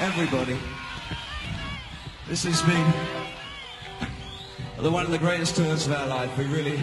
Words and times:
Everybody, 0.00 0.56
this 2.26 2.44
has 2.44 2.62
been 2.62 2.92
the 4.82 4.90
one 4.90 5.04
of 5.04 5.10
the 5.10 5.18
greatest 5.18 5.56
tours 5.56 5.86
of 5.86 5.92
our 5.92 6.06
life. 6.06 6.38
We 6.38 6.46
really 6.46 6.80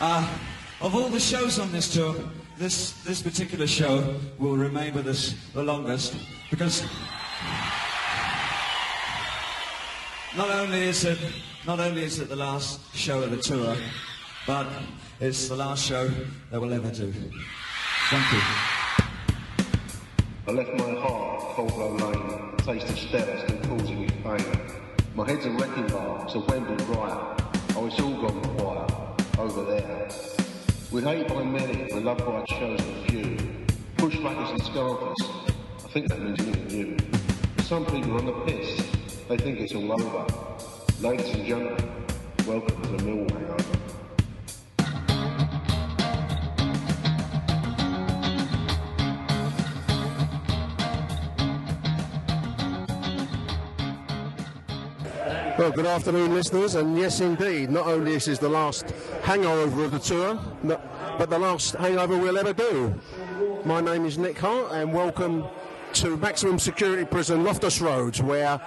uh, 0.00 0.28
of 0.80 0.94
all 0.94 1.08
the 1.08 1.20
shows 1.20 1.58
on 1.58 1.72
this 1.72 1.92
tour, 1.92 2.14
this, 2.56 2.92
this 3.04 3.22
particular 3.22 3.66
show 3.66 4.14
will 4.38 4.56
remain 4.56 4.94
with 4.94 5.08
us 5.08 5.34
the 5.54 5.62
longest 5.62 6.14
because 6.50 6.82
not 10.36 10.50
only 10.50 10.82
is 10.84 11.04
it, 11.04 11.18
not 11.66 11.80
only 11.80 12.04
is 12.04 12.18
it 12.18 12.28
the 12.28 12.36
last 12.36 12.80
show 12.94 13.22
of 13.22 13.30
the 13.30 13.36
tour, 13.38 13.76
but 14.46 14.66
it's 15.20 15.48
the 15.48 15.56
last 15.56 15.84
show 15.84 16.08
that 16.50 16.60
we'll 16.60 16.72
ever 16.72 16.90
do. 16.90 17.12
Thank 18.10 18.32
you. 18.32 18.77
I 20.48 20.50
left 20.50 20.72
my 20.78 20.94
heart 20.94 21.40
cold 21.56 21.74
blow 21.74 21.90
lane, 21.90 22.56
taste 22.56 22.88
of 22.88 22.98
steps 22.98 23.42
still 23.42 23.58
causing 23.68 24.00
me 24.00 24.08
pain. 24.24 24.60
My 25.14 25.26
head's 25.28 25.44
a 25.44 25.50
wrecking 25.50 25.88
bar, 25.88 26.24
it's 26.24 26.36
a 26.36 26.38
Wembley 26.38 26.82
riot. 26.86 27.42
Oh, 27.76 27.86
it's 27.86 28.00
all 28.00 28.14
gone 28.14 28.40
quiet 28.56 29.38
over 29.38 29.64
there. 29.64 30.08
We're 30.90 31.02
hated 31.02 31.28
by 31.28 31.44
many, 31.44 31.92
we're 31.92 32.00
loved 32.00 32.24
by 32.24 32.40
a 32.40 32.46
chosen 32.46 33.04
few. 33.08 33.36
Pushbackers 33.98 34.52
and 34.52 34.62
scarfers, 34.62 35.52
I 35.84 35.88
think 35.88 36.08
that 36.08 36.22
means 36.22 36.40
me 36.40 36.52
and 36.52 36.72
you. 36.72 36.96
Some 37.64 37.84
people 37.84 38.12
are 38.12 38.18
on 38.20 38.24
the 38.24 38.32
piss, 38.46 38.86
they 39.28 39.36
think 39.36 39.60
it's 39.60 39.74
all 39.74 39.92
over. 39.92 40.24
Ladies 41.02 41.28
and 41.34 41.44
gentlemen, 41.44 41.92
welcome 42.46 42.80
to 42.84 42.88
the 42.88 43.02
Millwall 43.02 43.87
Well, 55.58 55.72
good 55.72 55.86
afternoon, 55.86 56.34
listeners, 56.34 56.76
and 56.76 56.96
yes, 56.96 57.20
indeed, 57.20 57.68
not 57.68 57.88
only 57.88 58.12
this 58.12 58.28
is 58.28 58.38
the 58.38 58.48
last 58.48 58.94
hangover 59.22 59.86
of 59.86 59.90
the 59.90 59.98
tour, 59.98 60.38
but 60.62 61.30
the 61.30 61.38
last 61.40 61.74
hangover 61.74 62.16
we'll 62.16 62.38
ever 62.38 62.52
do. 62.52 62.94
My 63.64 63.80
name 63.80 64.04
is 64.04 64.18
Nick 64.18 64.38
Hart, 64.38 64.70
and 64.70 64.94
welcome 64.94 65.44
to 65.94 66.16
maximum 66.16 66.60
security 66.60 67.04
prison 67.04 67.42
Loftus 67.42 67.80
Road, 67.80 68.20
where 68.20 68.60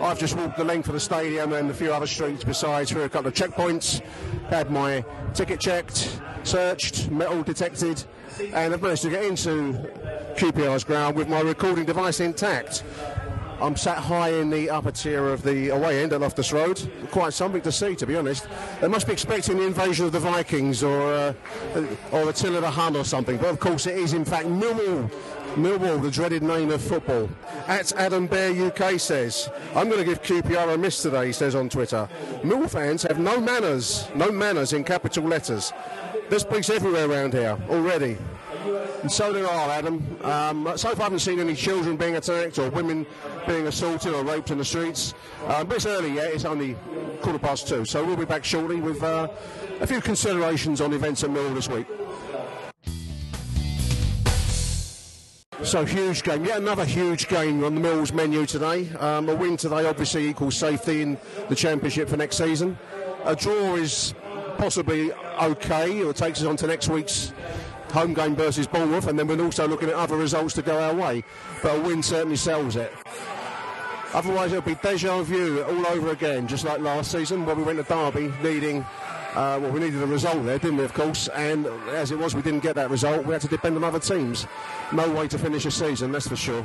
I've 0.00 0.18
just 0.18 0.34
walked 0.34 0.56
the 0.56 0.64
length 0.64 0.88
of 0.88 0.94
the 0.94 1.00
stadium 1.00 1.52
and 1.52 1.70
a 1.70 1.74
few 1.74 1.92
other 1.92 2.06
streets 2.06 2.42
besides 2.42 2.90
through 2.90 3.02
a 3.02 3.10
couple 3.10 3.28
of 3.28 3.34
checkpoints, 3.34 4.00
had 4.48 4.70
my 4.70 5.04
ticket 5.34 5.60
checked, 5.60 6.22
searched, 6.42 7.10
metal 7.10 7.42
detected, 7.42 8.02
and 8.54 8.72
I've 8.72 8.80
managed 8.80 9.02
to 9.02 9.10
get 9.10 9.24
into 9.24 9.74
QPR's 10.36 10.84
ground 10.84 11.16
with 11.16 11.28
my 11.28 11.40
recording 11.42 11.84
device 11.84 12.18
intact. 12.20 12.82
I'm 13.60 13.76
sat 13.76 13.98
high 13.98 14.30
in 14.30 14.48
the 14.48 14.70
upper 14.70 14.90
tier 14.90 15.28
of 15.28 15.42
the 15.42 15.68
away 15.68 16.02
end 16.02 16.14
at 16.14 16.22
Loftus 16.22 16.50
Road. 16.50 16.90
Quite 17.10 17.34
something 17.34 17.60
to 17.62 17.70
see, 17.70 17.94
to 17.96 18.06
be 18.06 18.16
honest. 18.16 18.48
They 18.80 18.88
must 18.88 19.06
be 19.06 19.12
expecting 19.12 19.58
the 19.58 19.66
invasion 19.66 20.06
of 20.06 20.12
the 20.12 20.18
Vikings 20.18 20.82
or 20.82 21.12
uh, 21.12 21.34
or 22.10 22.28
of 22.28 22.36
the 22.36 22.70
Hun 22.70 22.96
or 22.96 23.04
something. 23.04 23.36
But 23.36 23.50
of 23.50 23.60
course, 23.60 23.86
it 23.86 23.98
is 23.98 24.14
in 24.14 24.24
fact 24.24 24.46
Millwall. 24.46 25.10
Millwall, 25.56 26.00
the 26.00 26.10
dreaded 26.10 26.42
name 26.42 26.70
of 26.70 26.80
football. 26.80 27.28
At 27.66 27.92
Adam 27.96 28.26
Bear 28.26 28.50
UK 28.68 28.98
says, 28.98 29.50
I'm 29.74 29.88
going 29.88 29.98
to 29.98 30.04
give 30.04 30.22
QPR 30.22 30.74
a 30.74 30.78
miss 30.78 31.02
today, 31.02 31.26
he 31.26 31.32
says 31.32 31.54
on 31.54 31.68
Twitter. 31.68 32.08
Mill 32.44 32.68
fans 32.68 33.02
have 33.02 33.18
no 33.18 33.40
manners, 33.40 34.08
no 34.14 34.30
manners 34.30 34.72
in 34.72 34.84
capital 34.84 35.24
letters. 35.24 35.72
There's 36.28 36.44
police 36.44 36.70
everywhere 36.70 37.10
around 37.10 37.32
here 37.32 37.58
already. 37.68 38.16
And 39.02 39.10
so 39.10 39.32
there 39.32 39.46
are, 39.46 39.70
Adam. 39.70 40.04
Um, 40.22 40.72
so 40.76 40.90
far, 40.90 41.00
I 41.00 41.04
haven't 41.04 41.20
seen 41.20 41.40
any 41.40 41.54
children 41.54 41.96
being 41.96 42.16
attacked 42.16 42.58
or 42.58 42.68
women 42.68 43.06
being 43.46 43.66
assaulted 43.66 44.12
or 44.12 44.22
raped 44.24 44.50
in 44.50 44.58
the 44.58 44.64
streets. 44.64 45.14
Um, 45.46 45.66
but 45.66 45.76
it's 45.76 45.86
early 45.86 46.12
yet, 46.12 46.34
it's 46.34 46.44
only 46.44 46.76
quarter 47.22 47.38
past 47.38 47.66
two. 47.66 47.86
So 47.86 48.04
we'll 48.04 48.16
be 48.16 48.26
back 48.26 48.44
shortly 48.44 48.80
with 48.80 49.02
uh, 49.02 49.28
a 49.80 49.86
few 49.86 50.02
considerations 50.02 50.82
on 50.82 50.92
events 50.92 51.24
at 51.24 51.30
Mill 51.30 51.54
this 51.54 51.68
week. 51.68 51.86
So 55.62 55.84
huge 55.84 56.22
game, 56.22 56.44
yet 56.44 56.58
another 56.58 56.84
huge 56.84 57.28
game 57.28 57.64
on 57.64 57.74
the 57.74 57.80
Mills 57.80 58.12
menu 58.12 58.44
today. 58.44 58.90
Um, 58.98 59.28
a 59.28 59.34
win 59.34 59.56
today 59.56 59.86
obviously 59.86 60.28
equals 60.28 60.56
safety 60.56 61.02
in 61.02 61.18
the 61.48 61.54
championship 61.54 62.08
for 62.08 62.16
next 62.16 62.36
season. 62.36 62.78
A 63.24 63.36
draw 63.36 63.76
is 63.76 64.14
possibly 64.56 65.12
okay. 65.12 65.98
It 66.00 66.16
takes 66.16 66.40
us 66.40 66.46
on 66.46 66.56
to 66.56 66.66
next 66.66 66.88
week's 66.88 67.32
home 67.90 68.14
game 68.14 68.34
versus 68.34 68.66
Bournemouth, 68.66 69.06
and 69.06 69.18
then 69.18 69.26
we're 69.26 69.42
also 69.42 69.66
looking 69.68 69.88
at 69.88 69.94
other 69.94 70.16
results 70.16 70.54
to 70.54 70.62
go 70.62 70.80
our 70.80 70.94
way. 70.94 71.24
But 71.62 71.78
a 71.78 71.80
win 71.80 72.02
certainly 72.02 72.36
sells 72.36 72.76
it. 72.76 72.92
Otherwise, 74.12 74.52
it'll 74.52 74.62
be 74.62 74.74
deja 74.76 75.22
vu 75.22 75.62
all 75.62 75.86
over 75.86 76.10
again, 76.10 76.48
just 76.48 76.64
like 76.64 76.80
last 76.80 77.12
season 77.12 77.46
when 77.46 77.56
we 77.56 77.62
went 77.62 77.78
to 77.78 77.84
Derby 77.84 78.32
needing. 78.42 78.84
Uh, 79.34 79.58
well, 79.62 79.70
we 79.70 79.78
needed 79.78 80.02
a 80.02 80.06
result 80.06 80.44
there, 80.44 80.58
didn't 80.58 80.78
we, 80.78 80.84
of 80.84 80.92
course? 80.92 81.28
And 81.28 81.66
as 81.90 82.10
it 82.10 82.18
was, 82.18 82.34
we 82.34 82.42
didn't 82.42 82.64
get 82.64 82.74
that 82.74 82.90
result. 82.90 83.24
We 83.24 83.32
had 83.32 83.42
to 83.42 83.48
depend 83.48 83.76
on 83.76 83.84
other 83.84 84.00
teams. 84.00 84.46
No 84.92 85.08
way 85.12 85.28
to 85.28 85.38
finish 85.38 85.64
a 85.66 85.70
season, 85.70 86.10
that's 86.10 86.26
for 86.26 86.34
sure. 86.34 86.64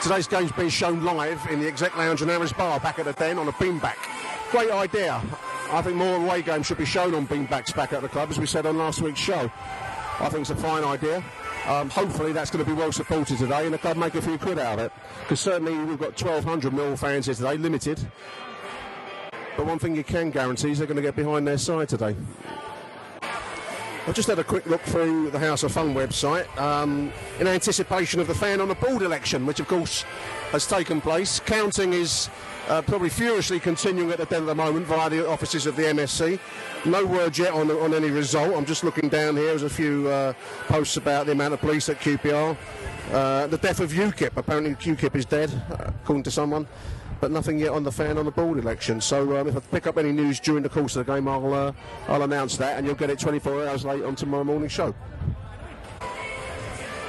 Today's 0.00 0.28
game's 0.28 0.52
been 0.52 0.68
shown 0.68 1.02
live 1.04 1.44
in 1.50 1.60
the 1.60 1.66
Exec 1.66 1.96
Lounge 1.96 2.22
and 2.22 2.30
Aaron's 2.30 2.52
Bar 2.52 2.78
back 2.78 3.00
at 3.00 3.04
the 3.04 3.12
Den 3.12 3.38
on 3.38 3.48
a 3.48 3.52
beamback. 3.52 3.96
Great 4.52 4.70
idea. 4.70 5.20
I 5.70 5.80
think 5.82 5.96
more 5.96 6.16
away 6.16 6.42
games 6.42 6.66
should 6.66 6.78
be 6.78 6.84
shown 6.84 7.14
on 7.14 7.26
beambacks 7.26 7.72
back 7.72 7.92
at 7.92 8.02
the 8.02 8.08
club, 8.08 8.30
as 8.30 8.38
we 8.38 8.46
said 8.46 8.66
on 8.66 8.78
last 8.78 9.00
week's 9.00 9.20
show. 9.20 9.50
I 10.20 10.28
think 10.28 10.42
it's 10.42 10.50
a 10.50 10.56
fine 10.56 10.84
idea. 10.84 11.24
Um, 11.66 11.88
hopefully 11.90 12.32
that's 12.32 12.50
going 12.50 12.64
to 12.64 12.70
be 12.70 12.76
well 12.76 12.92
supported 12.92 13.38
today 13.38 13.64
and 13.64 13.74
the 13.74 13.78
club 13.78 13.96
make 13.96 14.14
a 14.14 14.22
few 14.22 14.36
quid 14.38 14.58
out 14.58 14.78
of 14.78 14.86
it. 14.86 14.92
Because 15.20 15.40
certainly 15.40 15.76
we've 15.78 15.98
got 15.98 16.20
1,200 16.20 16.72
Mill 16.72 16.96
fans 16.96 17.26
here 17.26 17.34
today, 17.34 17.56
limited. 17.56 18.00
But 19.56 19.66
one 19.66 19.78
thing 19.78 19.94
you 19.94 20.04
can 20.04 20.30
guarantee 20.30 20.72
is 20.72 20.78
they're 20.78 20.86
going 20.86 20.96
to 20.96 21.02
get 21.02 21.16
behind 21.16 21.46
their 21.46 21.58
side 21.58 21.88
today. 21.88 22.16
I've 24.04 24.14
just 24.14 24.28
had 24.28 24.40
a 24.40 24.44
quick 24.44 24.66
look 24.66 24.80
through 24.80 25.30
the 25.30 25.38
House 25.38 25.62
of 25.62 25.70
Fun 25.70 25.94
website 25.94 26.48
um, 26.60 27.12
in 27.38 27.46
anticipation 27.46 28.18
of 28.18 28.26
the 28.26 28.34
fan 28.34 28.60
on 28.60 28.66
the 28.66 28.74
board 28.74 29.02
election, 29.02 29.46
which 29.46 29.60
of 29.60 29.68
course 29.68 30.02
has 30.50 30.66
taken 30.66 31.00
place. 31.00 31.38
Counting 31.38 31.92
is 31.92 32.28
uh, 32.68 32.82
probably 32.82 33.08
furiously 33.08 33.60
continuing 33.60 34.10
at 34.10 34.18
the 34.18 34.36
at 34.36 34.44
the 34.44 34.54
moment 34.56 34.86
via 34.86 35.08
the 35.08 35.28
offices 35.28 35.66
of 35.66 35.76
the 35.76 35.84
MSC. 35.84 36.40
No 36.84 37.06
word 37.06 37.38
yet 37.38 37.52
on, 37.52 37.70
on 37.70 37.94
any 37.94 38.10
result. 38.10 38.56
I'm 38.56 38.64
just 38.64 38.82
looking 38.82 39.08
down 39.08 39.36
here. 39.36 39.46
There's 39.46 39.62
a 39.62 39.70
few 39.70 40.08
uh, 40.08 40.32
posts 40.66 40.96
about 40.96 41.26
the 41.26 41.32
amount 41.32 41.54
of 41.54 41.60
police 41.60 41.88
at 41.88 42.00
QPR. 42.00 42.56
Uh, 43.12 43.46
the 43.46 43.58
death 43.58 43.78
of 43.78 43.92
UKIP. 43.92 44.36
Apparently, 44.36 44.74
UKIP 44.74 45.14
is 45.14 45.26
dead, 45.26 45.50
uh, 45.70 45.92
according 46.02 46.24
to 46.24 46.30
someone. 46.32 46.66
But 47.22 47.30
nothing 47.30 47.60
yet 47.60 47.70
on 47.70 47.84
the 47.84 47.92
fan 47.92 48.18
on 48.18 48.24
the 48.24 48.32
board 48.32 48.58
election. 48.58 49.00
So 49.00 49.38
um, 49.38 49.46
if 49.46 49.56
I 49.56 49.60
pick 49.60 49.86
up 49.86 49.96
any 49.96 50.10
news 50.10 50.40
during 50.40 50.64
the 50.64 50.68
course 50.68 50.96
of 50.96 51.06
the 51.06 51.14
game, 51.14 51.28
I'll 51.28 51.54
uh, 51.54 51.72
I'll 52.08 52.24
announce 52.24 52.56
that, 52.56 52.76
and 52.76 52.84
you'll 52.84 52.96
get 52.96 53.10
it 53.10 53.20
24 53.20 53.68
hours 53.68 53.84
late 53.84 54.02
on 54.02 54.16
tomorrow 54.16 54.42
morning 54.42 54.68
show. 54.68 54.92
I 56.00 56.06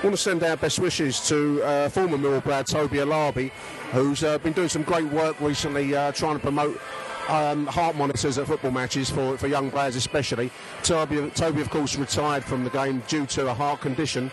want 0.03 0.15
to 0.15 0.21
send 0.21 0.43
our 0.43 0.55
best 0.55 0.77
wishes 0.77 1.27
to 1.29 1.63
uh, 1.63 1.89
former 1.89 2.19
Millwall 2.19 2.65
Toby 2.67 2.97
Alabi, 2.97 3.49
who's 3.91 4.23
uh, 4.23 4.37
been 4.37 4.53
doing 4.53 4.69
some 4.69 4.83
great 4.83 5.05
work 5.05 5.41
recently 5.41 5.95
uh, 5.95 6.11
trying 6.11 6.35
to 6.35 6.39
promote 6.39 6.79
um, 7.27 7.65
heart 7.65 7.95
monitors 7.95 8.37
at 8.37 8.45
football 8.45 8.69
matches 8.69 9.09
for, 9.09 9.35
for 9.39 9.47
young 9.47 9.71
players 9.71 9.95
especially. 9.95 10.51
Toby, 10.83 11.27
Toby, 11.31 11.61
of 11.61 11.71
course, 11.71 11.95
retired 11.95 12.43
from 12.43 12.63
the 12.63 12.69
game 12.69 13.01
due 13.07 13.25
to 13.25 13.47
a 13.47 13.53
heart 13.53 13.81
condition. 13.81 14.31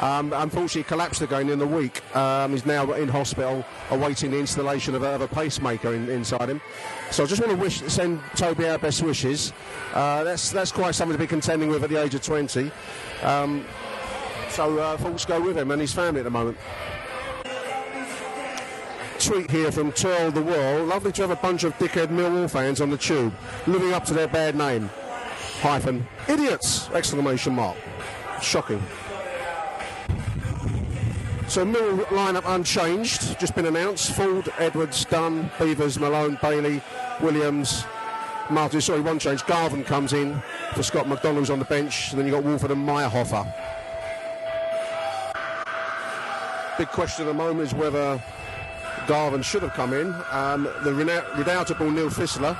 Um, 0.00 0.32
unfortunately, 0.32 0.84
collapsed 0.84 1.20
again 1.20 1.50
in 1.50 1.58
the 1.58 1.66
week. 1.66 2.02
Um, 2.16 2.52
he's 2.52 2.64
now 2.64 2.90
in 2.92 3.08
hospital 3.08 3.64
awaiting 3.90 4.30
the 4.30 4.38
installation 4.38 4.94
of 4.94 5.02
a, 5.02 5.08
of 5.08 5.20
a 5.20 5.28
pacemaker 5.28 5.94
in, 5.94 6.08
inside 6.08 6.48
him. 6.48 6.60
So 7.10 7.24
I 7.24 7.26
just 7.26 7.40
want 7.40 7.52
to 7.52 7.58
wish, 7.58 7.80
send 7.82 8.20
Toby 8.34 8.66
our 8.66 8.78
best 8.78 9.02
wishes. 9.02 9.52
Uh, 9.92 10.24
that's, 10.24 10.50
that's 10.50 10.72
quite 10.72 10.94
something 10.94 11.16
to 11.16 11.22
be 11.22 11.26
contending 11.26 11.68
with 11.68 11.84
at 11.84 11.90
the 11.90 12.00
age 12.02 12.14
of 12.14 12.22
20. 12.22 12.70
Um, 13.22 13.64
so 14.48 14.78
uh, 14.78 14.96
thoughts 14.96 15.26
go 15.26 15.40
with 15.40 15.56
him 15.56 15.70
and 15.70 15.80
his 15.80 15.92
family 15.92 16.20
at 16.20 16.24
the 16.24 16.30
moment 16.30 16.56
tweet 19.20 19.50
here 19.50 19.70
from 19.70 19.92
Turl 19.92 20.30
the 20.30 20.40
World. 20.40 20.88
Lovely 20.88 21.12
to 21.12 21.22
have 21.22 21.30
a 21.30 21.36
bunch 21.36 21.64
of 21.64 21.74
dickhead 21.74 22.08
Millwall 22.08 22.50
fans 22.50 22.80
on 22.80 22.88
the 22.88 22.96
tube, 22.96 23.34
living 23.66 23.92
up 23.92 24.04
to 24.06 24.14
their 24.14 24.26
bad 24.26 24.56
name. 24.56 24.88
Hyphen 25.60 26.06
idiots! 26.26 26.88
Exclamation 26.90 27.54
mark. 27.54 27.76
Shocking. 28.40 28.82
So 31.50 31.64
Mill 31.64 31.98
lineup 32.10 32.44
unchanged, 32.46 33.36
just 33.40 33.56
been 33.56 33.66
announced. 33.66 34.12
Forde, 34.12 34.50
Edwards, 34.58 35.04
Dunne, 35.04 35.50
Beevers, 35.58 35.98
Malone, 35.98 36.38
Bailey, 36.40 36.80
Williams, 37.20 37.84
Martin. 38.50 38.80
Sorry, 38.80 39.00
one 39.00 39.18
change. 39.18 39.44
Garvin 39.46 39.82
comes 39.82 40.12
in 40.12 40.40
for 40.74 40.84
Scott 40.84 41.08
McDonald's 41.08 41.50
on 41.50 41.58
the 41.58 41.64
bench. 41.64 42.12
And 42.12 42.20
then 42.20 42.28
you've 42.28 42.36
got 42.36 42.44
Woolford 42.44 42.70
and 42.70 42.88
Maierhofer. 42.88 43.52
Big 46.78 46.86
question 46.86 47.24
at 47.24 47.26
the 47.26 47.34
moment 47.34 47.66
is 47.66 47.74
whether 47.74 48.22
Garvin 49.08 49.42
should 49.42 49.62
have 49.62 49.72
come 49.72 49.92
in. 49.92 50.14
Um, 50.30 50.68
the 50.84 50.94
redoubtable 51.36 51.90
Neil 51.90 52.10
Fissler 52.10 52.54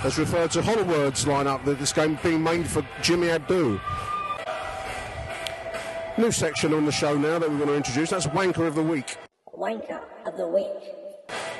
has 0.00 0.18
referred 0.18 0.50
to 0.52 0.62
Hollywood's 0.62 1.26
lineup 1.26 1.66
that 1.66 1.78
this 1.78 1.92
game 1.92 2.18
being 2.22 2.42
made 2.42 2.66
for 2.66 2.82
Jimmy 3.02 3.26
Abdou. 3.26 3.78
New 6.18 6.32
section 6.32 6.72
on 6.72 6.86
the 6.86 6.92
show 6.92 7.14
now 7.14 7.38
that 7.38 7.50
we're 7.50 7.58
going 7.58 7.68
to 7.68 7.76
introduce. 7.76 8.08
That's 8.08 8.26
Wanker 8.28 8.66
of 8.66 8.74
the 8.74 8.82
Week. 8.82 9.18
Wanker 9.54 10.00
of 10.24 10.34
the 10.38 10.48
Week. 10.48 10.66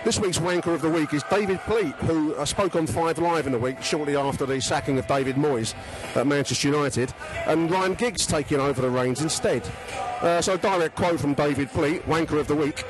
This 0.03 0.19
week's 0.19 0.38
Wanker 0.38 0.73
of 0.73 0.81
the 0.81 0.88
Week 0.88 1.12
is 1.12 1.23
David 1.25 1.61
Pleat, 1.67 1.94
who 1.97 2.35
uh, 2.37 2.47
spoke 2.47 2.75
on 2.75 2.87
Five 2.87 3.19
Live 3.19 3.47
in 3.47 3.53
the 3.53 3.58
week 3.58 3.82
shortly 3.82 4.17
after 4.17 4.47
the 4.47 4.58
sacking 4.61 4.99
of 4.99 5.06
David 5.06 5.37
Moyes 5.37 5.75
at 6.14 6.26
Manchester 6.26 6.69
United, 6.69 7.12
and 7.47 7.70
Ryan 7.70 7.94
Giggs 7.94 8.26
taking 8.26 8.58
over 8.58 8.81
the 8.81 8.88
reins 8.88 9.20
instead. 9.20 9.62
Uh, 10.23 10.41
so, 10.41 10.56
direct 10.56 10.97
quote 10.97 11.20
from 11.20 11.35
David 11.35 11.69
Pleat, 11.69 12.02
Wanker 12.06 12.41
of 12.41 12.49
the 12.49 12.56
Week. 12.56 12.82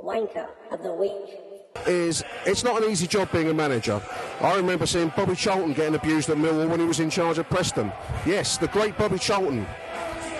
Wanker 0.00 0.48
of 0.72 0.82
the 0.82 0.92
Week 0.92 1.38
is 1.86 2.24
it's 2.46 2.64
not 2.64 2.82
an 2.82 2.90
easy 2.90 3.06
job 3.06 3.30
being 3.30 3.48
a 3.48 3.54
manager. 3.54 4.02
I 4.40 4.56
remember 4.56 4.86
seeing 4.86 5.12
Bobby 5.16 5.36
Charlton 5.36 5.72
getting 5.72 5.94
abused 5.94 6.30
at 6.30 6.36
Millwall 6.36 6.68
when 6.68 6.80
he 6.80 6.86
was 6.86 7.00
in 7.00 7.10
charge 7.10 7.38
of 7.38 7.48
Preston. 7.48 7.92
Yes, 8.26 8.56
the 8.56 8.68
great 8.68 8.98
Bobby 8.98 9.18
Charlton. 9.18 9.66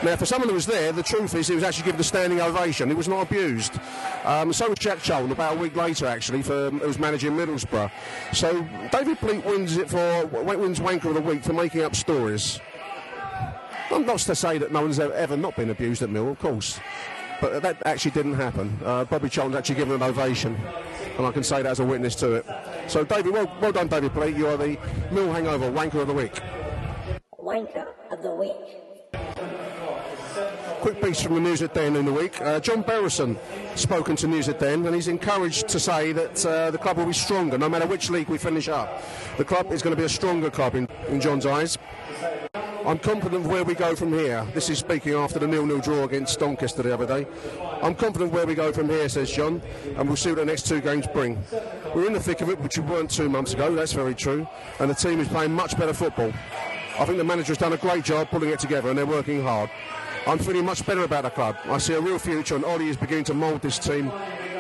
Now, 0.03 0.17
for 0.17 0.27
someone 0.27 0.49
who 0.49 0.57
was 0.57 0.67
there, 0.67 0.91
the 0.91 1.03
truth 1.03 1.33
is 1.37 1.47
he 1.47 1.55
was 1.55 1.63
actually 1.63 1.85
given 1.85 2.01
a 2.01 2.05
standing 2.05 2.41
ovation. 2.41 2.89
He 2.89 2.95
was 2.95 3.07
not 3.07 3.29
abused. 3.29 3.79
Um, 4.25 4.53
so 4.53 4.69
was 4.69 4.79
Jack 4.81 5.01
Charlton 5.01 5.31
about 5.31 5.57
a 5.57 5.59
week 5.61 5.77
later, 5.77 6.07
actually, 6.07 6.43
for 6.43 6.71
who 6.71 6.85
was 6.85 6.99
managing 6.99 7.33
Middlesbrough. 7.33 7.89
So 8.33 8.67
David 8.91 9.19
Pleat 9.19 9.45
wins 9.45 9.77
it 9.77 9.89
for 9.89 10.27
wins 10.27 10.81
Wanker 10.81 11.05
of 11.05 11.15
the 11.15 11.21
Week 11.21 11.45
for 11.45 11.53
making 11.53 11.83
up 11.83 11.95
stories. 11.95 12.59
I'm 13.93 14.05
not 14.05 14.19
to 14.19 14.35
say 14.35 14.59
that 14.59 14.73
no 14.73 14.83
one's 14.83 14.99
ever 14.99 15.37
not 15.37 15.55
been 15.55 15.71
abused 15.71 16.03
at 16.03 16.11
Mill, 16.11 16.31
of 16.31 16.39
course, 16.41 16.81
but 17.41 17.63
that 17.63 17.81
actually 17.87 18.11
didn't 18.11 18.35
happen. 18.35 18.77
Uh, 18.85 19.05
Bobby 19.05 19.29
Charlton's 19.29 19.57
actually 19.57 19.77
given 19.77 19.95
an 19.95 20.03
ovation, 20.03 20.57
and 21.17 21.25
I 21.25 21.31
can 21.31 21.45
say 21.45 21.63
that 21.63 21.71
as 21.71 21.79
a 21.79 21.85
witness 21.85 22.17
to 22.17 22.33
it. 22.33 22.47
So, 22.89 23.05
David, 23.05 23.35
well, 23.35 23.57
well 23.61 23.71
done, 23.71 23.87
David 23.87 24.13
Pleat. 24.15 24.37
You 24.37 24.49
are 24.49 24.57
the 24.57 24.77
Mill 25.13 25.33
Hangover 25.33 25.71
Wanker 25.71 26.01
of 26.01 26.09
the 26.09 26.15
Week. 26.15 26.41
Wanker 27.39 27.87
of 28.11 28.23
the 28.23 28.35
Week. 28.35 29.62
Quick 30.83 31.01
piece 31.01 31.23
from 31.23 31.35
the 31.35 31.41
News 31.41 31.63
at 31.63 31.75
Den 31.75 31.95
in 31.95 32.05
the 32.05 32.13
week. 32.13 32.41
Uh, 32.41 32.59
John 32.59 32.83
Berylson 32.83 33.39
spoken 33.77 34.17
to 34.17 34.27
News 34.27 34.49
at 34.49 34.59
Den, 34.59 34.85
and 34.85 34.93
he's 34.93 35.07
encouraged 35.07 35.69
to 35.69 35.79
say 35.79 36.11
that 36.11 36.45
uh, 36.45 36.73
the 36.73 36.77
club 36.79 36.97
will 36.97 37.07
be 37.07 37.13
stronger 37.13 37.57
no 37.57 37.69
matter 37.69 37.87
which 37.87 38.11
league 38.11 38.29
we 38.29 38.37
finish 38.37 38.69
up. 38.69 39.01
The 39.39 39.45
club 39.45 39.71
is 39.71 39.81
going 39.81 39.95
to 39.95 40.01
be 40.01 40.07
a 40.07 40.09
stronger 40.09 40.51
club 40.51 40.75
in, 40.75 40.89
in 41.07 41.21
John's 41.21 41.47
eyes. 41.47 41.79
I'm 42.85 42.99
confident 42.99 43.47
where 43.47 43.63
we 43.63 43.75
go 43.75 43.95
from 43.95 44.13
here. 44.13 44.45
This 44.55 44.71
is 44.71 44.79
speaking 44.81 45.15
after 45.15 45.39
the 45.39 45.47
nil-nil 45.47 45.79
draw 45.79 46.03
against 46.03 46.41
Doncaster 46.41 46.83
the 46.83 46.93
other 46.93 47.07
day. 47.07 47.29
I'm 47.81 47.95
confident 47.95 48.33
where 48.33 48.45
we 48.45 48.57
go 48.57 48.73
from 48.73 48.89
here, 48.89 49.09
says 49.09 49.31
John, 49.31 49.63
and 49.97 50.09
we'll 50.09 50.17
see 50.17 50.31
what 50.31 50.39
the 50.39 50.45
next 50.45 50.67
two 50.67 50.81
games 50.81 51.07
bring. 51.07 51.41
We're 51.95 52.09
in 52.09 52.13
the 52.13 52.19
thick 52.19 52.41
of 52.41 52.49
it, 52.49 52.59
which 52.59 52.77
we 52.77 52.83
weren't 52.85 53.09
two 53.09 53.29
months 53.29 53.55
ago, 53.55 53.73
that's 53.73 53.93
very 53.93 54.17
true, 54.17 54.49
and 54.81 54.91
the 54.91 54.97
team 54.97 55.21
is 55.21 55.29
playing 55.29 55.53
much 55.53 55.79
better 55.79 55.95
football. 55.95 56.33
I 56.99 57.05
think 57.05 57.19
the 57.19 57.25
manager 57.25 57.53
has 57.53 57.59
done 57.59 57.73
a 57.73 57.77
great 57.77 58.03
job 58.03 58.31
pulling 58.31 58.51
it 58.51 58.59
together, 58.59 58.89
and 58.89 58.99
they're 58.99 59.07
working 59.07 59.45
hard. 59.45 59.71
I'm 60.25 60.39
feeling 60.39 60.65
much 60.65 60.87
better 60.87 61.03
about 61.03 61.25
the 61.25 61.31
club. 61.31 61.57
I 61.65 61.79
see 61.79 61.95
a 61.95 62.01
real 62.01 62.19
future, 62.19 62.55
and 62.55 62.65
Ollie 62.65 62.89
is 62.89 62.97
beginning 62.97 63.25
to 63.25 63.35
mould 63.35 63.61
this 63.61 63.79
team. 63.79 64.13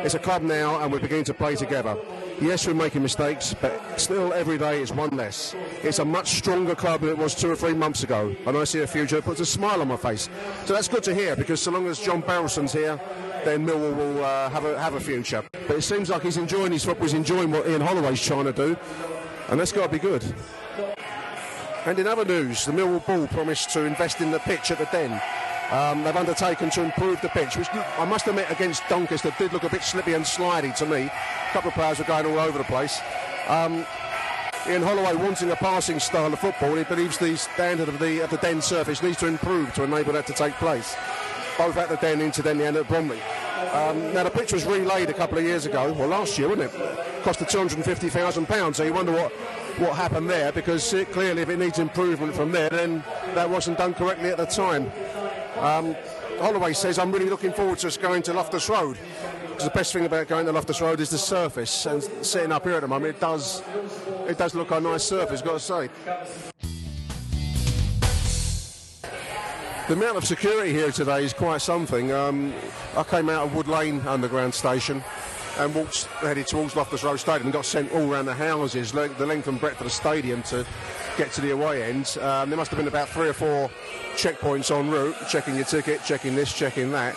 It's 0.04 0.14
a 0.14 0.18
club 0.18 0.42
now, 0.42 0.82
and 0.82 0.92
we're 0.92 0.98
beginning 0.98 1.24
to 1.26 1.34
play 1.34 1.54
together. 1.54 1.96
Yes, 2.40 2.66
we're 2.66 2.74
making 2.74 3.02
mistakes, 3.02 3.54
but 3.54 4.00
still 4.00 4.32
every 4.32 4.58
day 4.58 4.82
is 4.82 4.92
one 4.92 5.10
less. 5.10 5.54
It's 5.84 6.00
a 6.00 6.04
much 6.04 6.30
stronger 6.30 6.74
club 6.74 7.02
than 7.02 7.10
it 7.10 7.18
was 7.18 7.36
two 7.36 7.48
or 7.48 7.54
three 7.54 7.74
months 7.74 8.02
ago, 8.02 8.34
and 8.44 8.56
I 8.56 8.64
see 8.64 8.80
a 8.80 8.86
future 8.88 9.16
that 9.16 9.24
puts 9.24 9.38
a 9.38 9.46
smile 9.46 9.80
on 9.80 9.86
my 9.86 9.96
face. 9.96 10.28
So 10.64 10.74
that's 10.74 10.88
good 10.88 11.04
to 11.04 11.14
hear, 11.14 11.36
because 11.36 11.62
so 11.62 11.70
long 11.70 11.86
as 11.86 12.00
John 12.00 12.22
Berylson's 12.22 12.72
here, 12.72 13.00
then 13.44 13.64
Millwall 13.64 13.94
will 13.94 14.24
uh, 14.24 14.50
have, 14.50 14.64
a, 14.64 14.80
have 14.80 14.94
a 14.94 15.00
future. 15.00 15.44
But 15.52 15.76
it 15.76 15.82
seems 15.82 16.10
like 16.10 16.22
he's 16.22 16.38
enjoying 16.38 16.72
his 16.72 16.84
football, 16.84 17.06
he's 17.06 17.14
enjoying 17.14 17.52
what 17.52 17.68
Ian 17.68 17.82
Holloway's 17.82 18.20
trying 18.20 18.44
to 18.44 18.52
do, 18.52 18.76
and 19.48 19.60
that's 19.60 19.70
got 19.70 19.86
to 19.86 19.92
be 19.92 20.00
good. 20.00 20.24
And 21.86 21.98
in 21.98 22.08
other 22.08 22.24
news, 22.24 22.64
the 22.64 22.72
Millwall 22.72 23.06
Ball 23.06 23.28
promised 23.28 23.70
to 23.70 23.84
invest 23.84 24.20
in 24.20 24.32
the 24.32 24.40
pitch 24.40 24.72
at 24.72 24.78
the 24.78 24.86
Den. 24.86 25.20
Um, 25.70 26.02
they've 26.02 26.16
undertaken 26.16 26.68
to 26.70 26.82
improve 26.82 27.20
the 27.22 27.28
pitch, 27.30 27.56
which 27.56 27.68
I 27.72 28.04
must 28.04 28.26
admit 28.26 28.50
against 28.50 28.86
Doncaster 28.88 29.32
did 29.38 29.52
look 29.52 29.64
a 29.64 29.70
bit 29.70 29.82
slippy 29.82 30.12
and 30.12 30.24
slidey 30.24 30.74
to 30.76 30.86
me. 30.86 31.04
A 31.04 31.52
couple 31.52 31.68
of 31.68 31.74
players 31.74 31.98
were 31.98 32.04
going 32.04 32.26
all 32.26 32.38
over 32.38 32.58
the 32.58 32.64
place. 32.64 33.00
Um, 33.48 33.86
Ian 34.68 34.82
Holloway 34.82 35.16
wanting 35.16 35.50
a 35.50 35.56
passing 35.56 35.98
style 35.98 36.32
of 36.32 36.38
football, 36.38 36.74
he 36.74 36.84
believes 36.84 37.18
the 37.18 37.36
standard 37.36 37.88
of 37.88 37.98
the 37.98 38.20
of 38.20 38.30
the 38.30 38.36
Den 38.36 38.60
surface 38.60 39.02
needs 39.02 39.16
to 39.18 39.26
improve 39.26 39.72
to 39.74 39.84
enable 39.84 40.12
that 40.12 40.26
to 40.26 40.32
take 40.32 40.52
place, 40.54 40.94
both 41.58 41.76
at 41.76 41.88
the 41.88 41.96
Den, 41.96 42.20
incidentally, 42.20 42.66
and 42.66 42.76
at 42.76 42.86
Bromley. 42.86 43.20
Um, 43.72 44.12
now 44.12 44.24
the 44.24 44.30
pitch 44.30 44.52
was 44.52 44.66
relaid 44.66 45.08
a 45.08 45.14
couple 45.14 45.38
of 45.38 45.44
years 45.44 45.66
ago, 45.66 45.92
well 45.94 46.08
last 46.08 46.38
year, 46.38 46.48
wasn't 46.48 46.72
it? 46.72 47.22
Cost 47.22 47.38
two 47.48 47.58
hundred 47.58 47.76
and 47.76 47.84
fifty 47.84 48.08
thousand 48.08 48.46
pounds. 48.46 48.76
So 48.76 48.84
you 48.84 48.92
wonder 48.92 49.12
what 49.12 49.32
what 49.78 49.96
happened 49.96 50.28
there, 50.28 50.52
because 50.52 50.92
it, 50.92 51.10
clearly 51.12 51.42
if 51.42 51.48
it 51.48 51.58
needs 51.58 51.78
improvement 51.78 52.34
from 52.34 52.52
there, 52.52 52.68
then 52.68 53.02
that 53.34 53.48
wasn't 53.48 53.78
done 53.78 53.94
correctly 53.94 54.28
at 54.28 54.36
the 54.36 54.44
time. 54.44 54.92
Um, 55.62 55.94
Holloway 56.40 56.72
says, 56.72 56.98
I'm 56.98 57.12
really 57.12 57.30
looking 57.30 57.52
forward 57.52 57.78
to 57.78 57.86
us 57.86 57.96
going 57.96 58.22
to 58.22 58.32
Loftus 58.32 58.68
Road. 58.68 58.98
Because 59.46 59.62
the 59.62 59.70
best 59.70 59.92
thing 59.92 60.04
about 60.04 60.26
going 60.26 60.44
to 60.46 60.50
Loftus 60.50 60.80
Road 60.80 60.98
is 60.98 61.10
the 61.10 61.18
surface. 61.18 61.86
And 61.86 62.02
sitting 62.02 62.50
up 62.50 62.64
here 62.64 62.72
at 62.72 62.80
the 62.80 62.88
moment, 62.88 63.14
it 63.14 63.20
does, 63.20 63.62
it 64.26 64.38
does 64.38 64.56
look 64.56 64.72
a 64.72 64.80
nice 64.80 65.04
surface, 65.04 65.40
got 65.40 65.52
to 65.52 65.60
say. 65.60 65.88
The 69.86 69.92
amount 69.92 70.16
of 70.16 70.24
security 70.24 70.72
here 70.72 70.90
today 70.90 71.24
is 71.24 71.32
quite 71.32 71.62
something. 71.62 72.10
Um, 72.10 72.52
I 72.96 73.04
came 73.04 73.28
out 73.28 73.46
of 73.46 73.54
Wood 73.54 73.68
Lane 73.68 74.00
Underground 74.00 74.54
Station 74.54 75.04
and 75.58 75.72
walked 75.76 76.04
headed 76.22 76.48
towards 76.48 76.74
Loftus 76.74 77.04
Road 77.04 77.18
Stadium 77.18 77.46
and 77.46 77.52
got 77.52 77.66
sent 77.66 77.92
all 77.92 78.12
around 78.12 78.26
the 78.26 78.34
houses, 78.34 78.90
the 78.90 79.26
length 79.26 79.46
and 79.46 79.60
breadth 79.60 79.80
of 79.80 79.84
the 79.84 79.90
stadium 79.90 80.42
to 80.44 80.66
get 81.16 81.32
to 81.32 81.40
the 81.40 81.50
away 81.50 81.82
end. 81.82 82.16
Um, 82.20 82.50
there 82.50 82.56
must 82.56 82.70
have 82.70 82.78
been 82.78 82.88
about 82.88 83.08
three 83.08 83.28
or 83.28 83.32
four 83.32 83.70
checkpoints 84.14 84.70
en 84.70 84.90
route, 84.90 85.16
checking 85.28 85.56
your 85.56 85.64
ticket, 85.64 86.02
checking 86.04 86.34
this, 86.34 86.52
checking 86.52 86.90
that. 86.92 87.14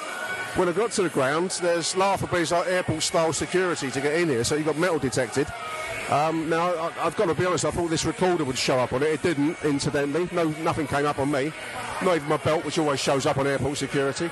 When 0.56 0.70
I 0.70 0.72
got 0.72 0.92
to 0.92 1.04
the 1.04 1.10
ground, 1.10 1.60
there's 1.62 1.98
laughably 1.98 2.46
like 2.46 2.68
airport-style 2.68 3.34
security 3.34 3.92
to 3.92 4.02
get 4.02 4.14
in 4.14 4.30
here, 4.30 4.44
so 4.44 4.56
you've 4.56 4.66
got 4.66 4.78
metal 4.78 5.00
detected. 5.00 5.48
Um, 6.10 6.50
now, 6.50 6.68
I, 6.76 6.92
have 6.92 7.16
got 7.18 7.26
to 7.26 7.34
be 7.34 7.46
honest, 7.46 7.66
I 7.66 7.72
thought 7.72 7.90
this 7.90 8.06
recorder 8.06 8.46
would 8.46 8.58
show 8.58 8.78
up 8.80 8.94
on 8.94 9.04
it. 9.04 9.08
It 9.08 9.22
didn't, 9.22 9.58
incidentally. 9.66 10.30
No, 10.32 10.50
nothing 10.64 10.88
came 10.88 11.06
up 11.06 11.20
on 11.20 11.32
me. 11.32 11.52
Not 12.04 12.18
even 12.18 12.30
my 12.30 12.38
belt, 12.38 12.64
which 12.64 12.78
always 12.78 13.00
shows 13.00 13.26
up 13.26 13.38
on 13.38 13.48
airport 13.48 13.78
security. 13.78 14.30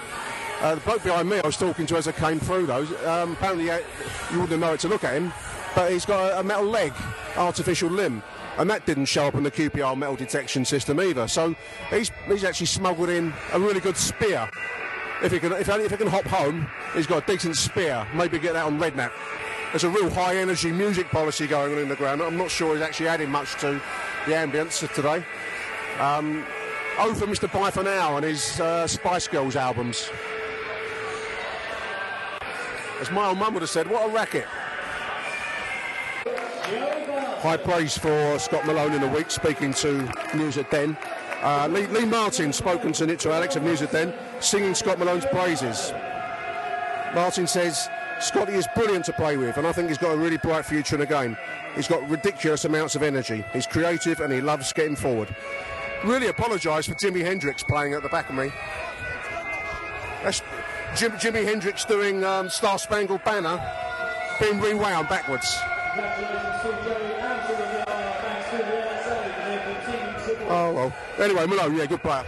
Uh, 0.62 0.76
the 0.76 0.82
bloke 0.82 1.04
behind 1.04 1.30
me 1.30 1.40
I 1.40 1.46
was 1.46 1.58
talking 1.58 1.86
to 1.88 1.98
as 1.98 2.08
I 2.08 2.14
came 2.14 2.40
through, 2.40 2.68
though, 2.68 2.86
um, 3.06 3.34
apparently 3.34 3.70
uh, 3.70 3.80
you 4.32 4.40
wouldn't 4.40 4.62
know 4.62 4.74
it 4.74 4.80
to 4.82 4.88
look 4.88 5.04
at 5.04 5.16
him, 5.16 5.34
but 5.76 5.92
he's 5.92 6.06
got 6.06 6.32
a, 6.32 6.40
a 6.40 6.44
metal 6.44 6.66
leg, 6.66 6.94
artificial 7.36 7.90
limb 7.90 8.24
and 8.58 8.70
that 8.70 8.86
didn't 8.86 9.06
show 9.06 9.26
up 9.26 9.36
in 9.36 9.44
the 9.44 9.52
QPR 9.52 9.98
metal 9.98 10.16
detection 10.16 10.66
system 10.66 11.00
either. 11.00 11.28
So 11.28 11.56
he's, 11.90 12.12
he's 12.28 12.44
actually 12.44 12.68
smuggled 12.68 13.10
in 13.10 13.34
a 13.52 13.60
really 13.60 13.80
good 13.80 13.98
spear. 13.98 14.50
If 15.24 15.32
he 15.32 15.40
can, 15.40 15.54
if, 15.54 15.70
if 15.70 15.92
he 15.92 15.98
can 15.98 16.08
hop 16.08 16.26
home, 16.26 16.68
he's 16.94 17.08
got 17.08 17.24
a 17.24 17.32
decent 17.32 17.58
spear. 17.58 18.06
Maybe 18.14 18.40
get 18.40 18.54
that 18.54 18.66
on 18.66 18.80
Redknapp. 18.80 19.12
There's 19.72 19.86
a 19.86 19.90
real 19.90 20.10
high 20.10 20.38
energy 20.38 20.72
music 20.72 21.10
policy 21.10 21.48
going 21.48 21.74
on 21.74 21.80
in 21.80 21.90
the 21.90 21.96
ground. 21.96 22.22
I'm 22.22 22.38
not 22.38 22.52
sure 22.52 22.74
he's 22.76 22.84
actually 22.84 23.08
adding 23.08 23.32
much 23.32 23.56
to 23.62 23.82
the 24.28 24.32
ambience 24.34 24.84
of 24.84 24.94
today. 24.94 25.26
Um, 26.00 26.46
oh, 27.00 27.14
Mr. 27.16 27.52
Bye 27.52 27.72
for 27.72 27.84
Now 27.84 28.18
and 28.18 28.26
his 28.26 28.60
uh, 28.60 28.86
Spice 28.86 29.28
Girls 29.28 29.56
albums. 29.56 30.10
As 33.00 33.10
my 33.10 33.28
old 33.28 33.38
mum 33.40 33.54
would 33.54 33.64
have 33.64 33.70
said, 33.70 33.88
what 33.88 34.08
a 34.08 34.14
racket. 34.14 34.46
High 36.64 37.58
praise 37.58 37.98
for 37.98 38.40
Scott 38.40 38.66
Malone 38.66 38.94
in 38.94 39.02
the 39.02 39.08
week, 39.10 39.30
speaking 39.30 39.74
to 39.74 40.10
News 40.34 40.58
at 40.58 40.72
Den. 40.72 40.98
Uh, 41.42 41.68
Lee, 41.70 41.88
Lee, 41.88 42.06
Martin 42.06 42.54
spoken 42.54 42.94
to 42.94 43.06
Nitro 43.06 43.34
Alex 43.34 43.58
of 43.58 43.64
News 43.64 43.82
at 43.82 43.92
Den, 43.92 44.14
singing 44.40 44.74
Scott 44.74 44.98
Malone's 44.98 45.26
praises. 45.26 45.92
Martin 47.14 47.48
says 47.48 47.90
Scotty 48.22 48.54
is 48.54 48.66
brilliant 48.76 49.04
to 49.06 49.14
play 49.14 49.36
with, 49.36 49.58
and 49.58 49.68
I 49.68 49.74
think 49.74 49.90
he's 49.90 49.98
got 49.98 50.14
a 50.14 50.18
really 50.18 50.38
bright 50.38 50.66
future 50.66 50.96
in 50.96 51.02
the 51.02 51.06
game. 51.06 51.36
He's 51.76 51.88
got 51.88 52.08
ridiculous 52.10 52.64
amounts 52.64 52.96
of 52.96 53.04
energy. 53.04 53.44
He's 53.52 53.68
creative 53.68 54.22
and 54.22 54.32
he 54.32 54.40
loves 54.40 54.72
getting 54.72 54.96
forward. 54.96 55.36
Really 56.06 56.28
apologise 56.28 56.88
for 56.88 56.94
Jimi 56.96 57.26
Hendrix 57.26 57.64
playing 57.64 57.94
at 57.94 58.04
the 58.04 58.10
back 58.10 58.30
of 58.30 58.36
me. 58.36 58.52
That's 60.24 60.42
Jim, 60.96 61.12
Jimi 61.14 61.44
Hendrix 61.44 61.84
doing 61.84 62.24
um, 62.24 62.50
Star 62.50 62.80
Spangled 62.80 63.24
Banner, 63.26 63.62
being 64.40 64.62
rewound 64.62 65.10
backwards. 65.10 65.60
Oh 70.50 70.72
well. 70.74 70.96
Anyway, 71.20 71.46
Malone, 71.46 71.76
yeah, 71.76 71.86
good 71.86 72.02
player. 72.02 72.26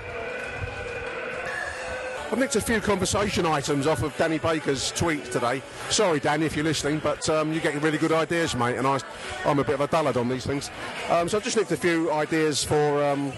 I've 2.31 2.39
nicked 2.39 2.55
a 2.55 2.62
few 2.62 2.81
conversation 2.81 3.45
items 3.45 3.88
off 3.88 4.03
of 4.03 4.15
Danny 4.17 4.39
Baker's 4.39 4.91
tweets 4.91 5.31
today. 5.31 5.62
Sorry, 5.89 6.19
Danny, 6.19 6.45
if 6.45 6.55
you're 6.55 6.65
listening, 6.65 7.00
but 7.00 7.29
um, 7.29 7.53
you 7.53 7.60
get 7.60 7.79
really 7.81 7.98
good 8.00 8.12
ideas, 8.12 8.55
mate, 8.55 8.77
and 8.77 8.88
I, 8.88 9.00
I'm 9.45 9.60
a 9.60 9.63
bit 9.63 9.75
of 9.75 9.81
a 9.81 9.88
dullard 9.88 10.17
on 10.17 10.27
these 10.27 10.45
things. 10.45 10.72
Um, 11.10 11.29
so 11.29 11.38
I've 11.38 11.43
just 11.43 11.55
nicked 11.55 11.72
a 11.72 11.77
few 11.77 12.12
ideas 12.12 12.63
for 12.63 13.03
um, 13.03 13.31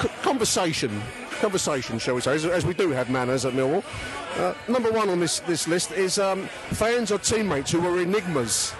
c- 0.00 0.08
conversation, 0.22 1.02
conversation, 1.40 1.98
shall 1.98 2.14
we 2.14 2.22
say, 2.22 2.34
as, 2.34 2.46
as, 2.46 2.64
we 2.64 2.72
do 2.72 2.90
have 2.90 3.10
manners 3.10 3.44
at 3.44 3.52
Millwall. 3.52 3.84
Uh, 4.38 4.54
number 4.66 4.90
one 4.90 5.10
on 5.10 5.20
this, 5.20 5.40
this 5.40 5.68
list 5.68 5.92
is 5.92 6.18
um, 6.18 6.46
fans 6.70 7.12
or 7.12 7.18
teammates 7.18 7.70
who 7.70 7.80
were 7.80 8.00
enigmas. 8.00 8.72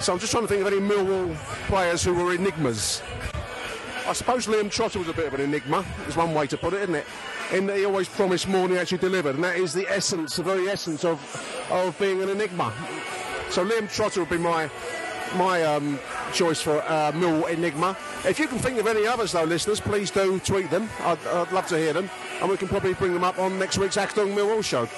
So 0.00 0.12
I'm 0.12 0.18
just 0.18 0.30
trying 0.30 0.44
to 0.44 0.48
think 0.48 0.60
of 0.64 0.72
any 0.72 0.80
Millwall 0.80 1.34
players 1.66 2.04
who 2.04 2.14
were 2.14 2.32
enigmas. 2.32 3.02
I 4.06 4.12
suppose 4.12 4.46
Liam 4.46 4.70
Trotter 4.70 5.00
was 5.00 5.08
a 5.08 5.12
bit 5.12 5.26
of 5.26 5.34
an 5.34 5.40
enigma, 5.40 5.84
is 6.06 6.16
one 6.16 6.32
way 6.32 6.46
to 6.46 6.56
put 6.56 6.72
it, 6.72 6.80
isn't 6.82 6.94
it? 6.94 7.06
In 7.52 7.66
that 7.66 7.76
he 7.76 7.84
always 7.84 8.08
promised 8.08 8.48
more 8.48 8.62
than 8.62 8.76
he 8.76 8.78
actually 8.78 8.98
delivered, 8.98 9.34
and 9.34 9.44
that 9.44 9.56
is 9.56 9.74
the 9.74 9.86
essence, 9.88 10.36
the 10.36 10.42
very 10.42 10.68
essence 10.68 11.04
of, 11.04 11.18
of 11.70 11.98
being 11.98 12.22
an 12.22 12.28
enigma. 12.28 12.72
So 13.50 13.66
Liam 13.66 13.92
Trotter 13.92 14.20
would 14.20 14.30
be 14.30 14.38
my 14.38 14.70
my 15.36 15.62
um, 15.62 15.98
choice 16.32 16.60
for 16.60 16.82
uh, 16.90 17.12
Mill 17.14 17.44
Enigma. 17.46 17.94
If 18.24 18.38
you 18.38 18.46
can 18.46 18.58
think 18.58 18.78
of 18.78 18.86
any 18.86 19.06
others, 19.06 19.32
though, 19.32 19.44
listeners, 19.44 19.78
please 19.78 20.10
do 20.10 20.38
tweet 20.40 20.70
them. 20.70 20.88
I'd, 21.00 21.18
I'd 21.26 21.52
love 21.52 21.66
to 21.66 21.76
hear 21.76 21.92
them, 21.92 22.08
and 22.40 22.48
we 22.48 22.56
can 22.56 22.68
probably 22.68 22.94
bring 22.94 23.12
them 23.12 23.24
up 23.24 23.38
on 23.38 23.58
next 23.58 23.76
week's 23.76 23.96
Achtung 23.96 24.34
Millwall 24.34 24.64
show. 24.64 24.88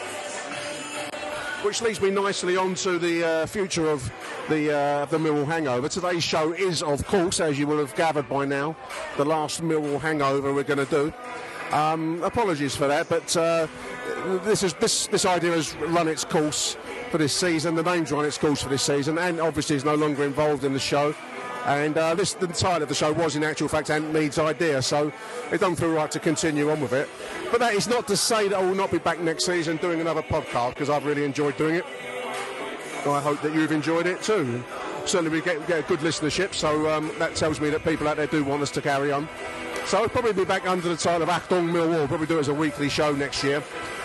Which 1.63 1.83
leads 1.83 2.01
me 2.01 2.11
nicely 2.11 2.57
on 2.57 2.75
to 2.77 2.99
the 2.99 3.23
uh, 3.23 3.47
future 3.47 3.87
of 3.89 4.11
the 4.49 4.75
uh, 4.75 5.05
the 5.05 5.19
Millwall 5.19 5.45
Hangover. 5.45 5.91
Today's 5.91 6.25
show 6.25 6.53
is, 6.53 6.83
of 6.83 7.07
course, 7.07 7.39
as 7.39 7.59
you 7.59 7.67
will 7.67 7.79
have 7.79 7.95
gathered 7.97 8.29
by 8.31 8.47
now, 8.47 8.75
the 9.19 9.27
last 9.27 9.63
Millwall 9.63 10.01
Hangover 10.01 10.55
we're 10.55 10.63
going 10.63 10.85
to 10.85 10.87
do. 10.87 11.13
Um, 11.71 12.23
apologies 12.23 12.75
for 12.75 12.89
that, 12.89 13.11
but 13.11 13.37
uh, 13.37 13.67
this 14.43 14.63
is 14.63 14.73
this 14.75 15.07
this 15.09 15.27
idea 15.27 15.53
has 15.53 15.77
run 15.77 16.09
its 16.09 16.25
course 16.25 16.79
for 17.11 17.19
this 17.19 17.37
season. 17.37 17.75
The 17.75 17.83
name's 17.83 18.11
run 18.11 18.25
its 18.25 18.39
course 18.39 18.63
for 18.63 18.71
this 18.71 18.83
season, 18.83 19.19
and 19.19 19.39
obviously 19.39 19.77
is 19.77 19.85
no 19.85 19.95
longer 19.95 20.25
involved 20.25 20.65
in 20.65 20.73
the 20.73 20.81
show. 20.81 21.15
And 21.67 21.97
uh, 21.97 22.15
this, 22.15 22.35
the 22.35 22.47
title 22.47 22.83
of 22.83 22.89
the 22.89 22.95
show 22.95 23.13
was, 23.13 23.37
in 23.37 23.45
actual 23.45 23.69
fact, 23.69 23.91
Ant 23.91 24.13
Mead's 24.13 24.39
idea, 24.39 24.81
so 24.83 25.13
it 25.53 25.59
doesn't 25.59 25.77
feel 25.77 25.91
right 25.93 26.11
to 26.11 26.19
continue 26.19 26.71
on 26.71 26.81
with 26.81 26.93
it. 26.93 27.09
But 27.51 27.61
that 27.61 27.75
is 27.75 27.87
not 27.87 28.09
to 28.09 28.17
say 28.17 28.49
that 28.49 28.59
I 28.59 28.65
will 28.65 28.75
not 28.75 28.91
be 28.91 28.99
back 28.99 29.21
next 29.21 29.45
season 29.45 29.77
doing 29.77 30.01
another 30.01 30.23
podcast 30.23 30.71
because 30.71 30.91
I've 30.91 31.05
really 31.05 31.25
enjoyed 31.25 31.57
doing 31.57 31.77
it. 31.77 31.85
I 33.07 33.21
hope 33.21 33.41
that 33.43 33.55
you've 33.55 33.73
enjoyed 33.73 34.07
it 34.07 34.23
too. 34.23 34.63
Certainly, 35.07 35.31
we 35.31 35.41
get, 35.43 35.67
get 35.67 35.81
a 35.81 35.83
good 35.83 36.01
listenership, 36.01 36.55
so 36.55 36.91
um, 36.91 37.11
that 37.19 37.35
tells 37.35 37.61
me 37.61 37.71
that 37.71 37.85
people 37.85 38.07
out 38.09 38.17
there 38.17 38.27
do 38.27 38.45
want 38.45 38.63
us 38.63 38.71
to 38.73 38.83
carry 38.83 39.11
on. 39.11 39.29
So 39.87 39.99
I'll 39.99 40.09
probably 40.09 40.33
be 40.33 40.45
back 40.45 40.69
under 40.69 40.89
the 40.89 40.97
title 40.97 41.23
of 41.23 41.29
Achtung 41.29 41.71
Millwall. 41.71 42.07
Probably 42.07 42.27
do 42.27 42.37
it 42.37 42.41
as 42.41 42.49
a 42.49 42.55
weekly 42.55 42.89
show 42.89 43.13
next 43.13 43.43
year. 43.43 43.63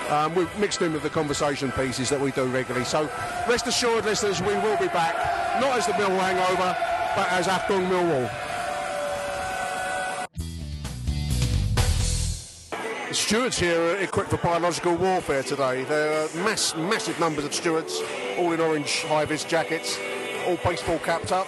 Um, 0.10 0.34
we've 0.36 0.58
mixed 0.58 0.82
in 0.82 0.94
with 0.94 1.04
the 1.04 1.10
conversation 1.10 1.72
pieces 1.74 2.10
that 2.10 2.20
we 2.20 2.32
do 2.32 2.46
regularly. 2.46 2.86
So 2.86 3.10
rest 3.48 3.68
assured, 3.68 4.06
listeners, 4.06 4.42
we 4.42 4.54
will 4.56 4.78
be 4.78 4.88
back, 4.88 5.16
not 5.60 5.78
as 5.78 5.86
the 5.86 5.94
Millwall 5.94 6.20
Hangover, 6.20 6.95
but 7.16 7.32
as 7.32 7.48
Achtung 7.48 7.88
Millwall. 7.90 8.30
The 13.08 13.14
stewards 13.14 13.58
here 13.58 13.80
are 13.80 13.98
equipped 13.98 14.32
for 14.32 14.38
biological 14.38 14.96
warfare 14.96 15.42
today. 15.42 15.86
There 15.86 16.12
are 16.12 16.44
mass, 16.44 16.76
massive 16.76 17.18
numbers 17.20 17.46
of 17.46 17.54
stewards, 17.54 18.02
all 18.38 18.52
in 18.52 18.60
orange 18.60 19.04
high-vis 19.04 19.46
jackets, 19.46 19.98
all 20.46 20.58
baseball 20.58 21.00
capped 21.00 21.32
up, 21.32 21.48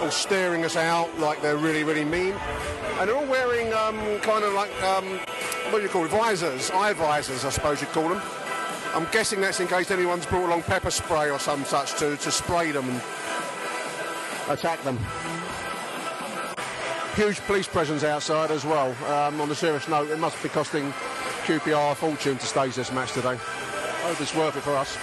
all 0.00 0.12
staring 0.12 0.64
us 0.64 0.76
out 0.76 1.18
like 1.18 1.42
they're 1.42 1.56
really, 1.56 1.82
really 1.82 2.04
mean. 2.04 2.34
And 3.00 3.08
they're 3.08 3.16
all 3.16 3.26
wearing 3.26 3.72
um, 3.74 3.98
kind 4.20 4.44
of 4.44 4.52
like, 4.52 4.70
um, 4.84 5.18
what 5.70 5.78
do 5.78 5.82
you 5.82 5.88
call 5.88 6.04
it, 6.04 6.10
visors, 6.10 6.70
eye 6.70 6.92
visors, 6.92 7.44
I 7.44 7.50
suppose 7.50 7.80
you'd 7.80 7.90
call 7.90 8.08
them. 8.08 8.22
I'm 8.94 9.06
guessing 9.10 9.40
that's 9.40 9.58
in 9.60 9.66
case 9.66 9.90
anyone's 9.90 10.26
brought 10.26 10.46
along 10.46 10.62
pepper 10.62 10.90
spray 10.90 11.30
or 11.30 11.38
some 11.38 11.64
such 11.64 11.98
to, 11.98 12.16
to 12.16 12.30
spray 12.30 12.70
them 12.70 12.88
and 12.88 13.02
attack 14.48 14.82
them. 14.82 14.98
Huge 17.14 17.40
police 17.40 17.66
presence 17.66 18.04
outside 18.04 18.50
as 18.50 18.64
well. 18.64 18.94
Um, 19.10 19.40
on 19.40 19.50
a 19.50 19.54
serious 19.54 19.88
note, 19.88 20.08
it 20.10 20.18
must 20.18 20.40
be 20.42 20.48
costing 20.48 20.92
QPR 21.44 21.92
a 21.92 21.94
fortune 21.94 22.38
to 22.38 22.46
stage 22.46 22.74
this 22.74 22.92
match 22.92 23.12
today. 23.12 23.36
Hope 23.36 24.20
it's 24.20 24.34
worth 24.34 24.56
it 24.56 24.60
for 24.60 24.76
us. 24.76 24.96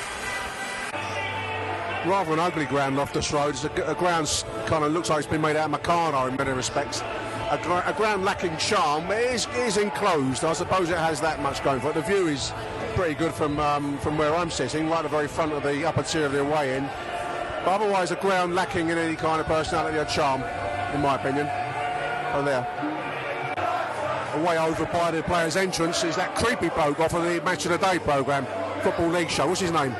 Rather 2.07 2.33
an 2.33 2.39
ugly 2.39 2.65
ground, 2.65 2.95
Loftus 2.95 3.33
Road. 3.33 3.49
It's 3.49 3.63
a, 3.63 3.71
a 3.85 3.95
ground 3.95 4.45
kind 4.67 4.83
of 4.85 4.93
looks 4.93 5.09
like 5.09 5.19
it's 5.19 5.27
been 5.27 5.41
made 5.41 5.55
out 5.55 5.73
of 5.73 5.81
Meccano 5.81 6.29
in 6.29 6.35
many 6.35 6.51
respects. 6.51 7.01
A, 7.01 7.59
a 7.85 7.93
ground 7.97 8.23
lacking 8.23 8.55
charm. 8.57 9.11
It 9.11 9.33
is, 9.33 9.47
is, 9.55 9.77
enclosed. 9.77 10.45
I 10.45 10.53
suppose 10.53 10.89
it 10.89 10.97
has 10.97 11.19
that 11.21 11.41
much 11.41 11.63
going 11.63 11.79
for 11.81 11.89
it. 11.89 11.95
The 11.95 12.01
view 12.01 12.27
is 12.27 12.53
pretty 12.93 13.15
good 13.15 13.33
from 13.33 13.59
um, 13.59 13.97
from 13.97 14.17
where 14.17 14.35
I'm 14.35 14.51
sitting, 14.51 14.87
right 14.87 14.99
at 14.99 15.03
the 15.03 15.09
very 15.09 15.27
front 15.27 15.51
of 15.51 15.63
the 15.63 15.83
upper 15.83 16.03
tier 16.03 16.27
of 16.27 16.31
the 16.31 16.41
away 16.41 16.75
end. 16.75 16.89
But 17.65 17.81
otherwise, 17.81 18.11
a 18.11 18.15
ground 18.15 18.53
lacking 18.53 18.89
in 18.89 18.97
any 18.99 19.15
kind 19.15 19.41
of 19.41 19.47
personality 19.47 19.97
or 19.97 20.05
charm, 20.05 20.43
in 20.93 21.01
my 21.01 21.15
opinion. 21.15 21.47
Oh, 22.33 22.43
there. 22.45 22.63
Away 24.35 24.59
over 24.59 24.85
by 24.85 25.09
the 25.09 25.23
player's 25.23 25.55
entrance 25.55 26.03
is 26.03 26.15
that 26.15 26.35
creepy 26.35 26.69
bloke 26.69 26.99
off 26.99 27.15
of 27.15 27.23
the 27.23 27.41
Match 27.41 27.65
of 27.65 27.71
the 27.71 27.79
Day 27.79 27.97
programme, 27.97 28.45
Football 28.83 29.09
League 29.09 29.31
show. 29.31 29.47
What's 29.47 29.61
his 29.61 29.71
name? 29.71 29.93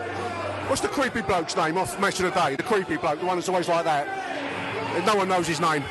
What's 0.67 0.81
the 0.81 0.89
creepy 0.89 1.21
bloke's 1.21 1.55
name 1.55 1.77
off 1.77 1.99
Match 1.99 2.19
of 2.19 2.31
the 2.31 2.39
Day? 2.39 2.55
The 2.55 2.63
creepy 2.63 2.97
bloke, 2.97 3.19
the 3.19 3.25
one 3.25 3.37
that's 3.37 3.49
always 3.49 3.67
like 3.67 3.85
that. 3.85 4.05
No 5.05 5.15
one 5.15 5.27
knows 5.27 5.47
his 5.47 5.59
name. 5.59 5.83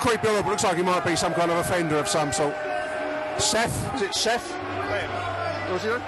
Creepy 0.00 0.28
bloke 0.28 0.46
looks 0.46 0.64
like 0.64 0.76
he 0.76 0.82
might 0.82 1.04
be 1.04 1.16
some 1.16 1.32
kind 1.32 1.50
of 1.50 1.58
offender 1.58 1.96
of 1.96 2.08
some 2.08 2.30
sort. 2.30 2.54
Seth? 3.38 3.94
Is 3.94 4.02
it 4.02 4.14
Seth? 4.14 4.48
Clem. 4.50 5.10
What's 5.70 5.84
his 5.84 5.92
name? 5.92 6.02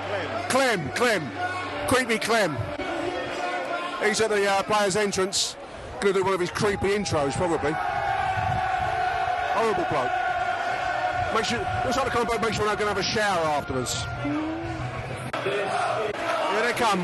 Clem. 0.49 0.91
Clem. 0.91 1.31
Clem. 1.31 1.89
Creepy 1.89 2.19
Clem. 2.19 2.57
He's 4.07 4.21
at 4.21 4.31
the 4.31 4.49
uh, 4.49 4.63
player's 4.63 4.95
entrance. 4.95 5.57
Going 6.01 6.15
to 6.15 6.21
do 6.21 6.25
one 6.25 6.35
of 6.35 6.39
his 6.39 6.51
creepy 6.51 6.91
intros, 6.91 7.33
probably. 7.33 7.73
Horrible 9.53 9.85
bloke. 9.91 10.13
Make 11.35 11.45
sure, 11.45 11.59
looks 11.85 11.97
like 11.97 12.13
the 12.13 12.25
bloke 12.25 12.41
makes 12.41 12.57
sure 12.57 12.69
I'm 12.69 12.79
going 12.79 12.87
to 12.87 12.95
have 12.95 12.99
a 12.99 13.03
shower 13.03 13.45
afterwards. 13.47 14.05
Here 15.43 16.63
they 16.63 16.73
come. 16.79 17.03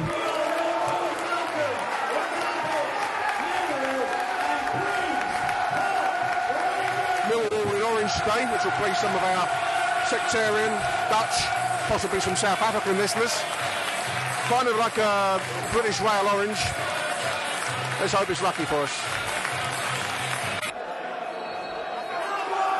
Millwall 7.27 7.75
in 7.75 7.83
orange 7.83 8.15
today, 8.15 8.47
which 8.53 8.65
will 8.65 8.79
please 8.79 8.97
some 8.99 9.13
of 9.13 9.23
our 9.25 9.49
sectarian, 10.07 10.71
Dutch, 11.11 11.43
possibly 11.89 12.21
some 12.21 12.37
South 12.37 12.63
African 12.63 12.97
listeners. 12.97 13.43
Kind 14.47 14.69
of 14.69 14.77
like 14.77 14.99
a 14.99 15.41
British 15.73 16.01
rail 16.01 16.29
orange. 16.33 16.59
Let's 18.03 18.15
hope 18.15 18.31
it's 18.31 18.43
lucky 18.43 18.65
for 18.65 18.83
us. 18.83 19.01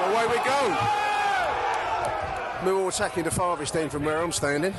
Away 0.03 0.27
we 0.27 0.35
go. 0.45 0.77
Millwall 2.65 2.89
attacking 2.89 3.23
the 3.23 3.31
farthest 3.31 3.77
end 3.77 3.93
from 3.93 4.05
where 4.05 4.21
I'm 4.21 4.33
standing. 4.33 4.75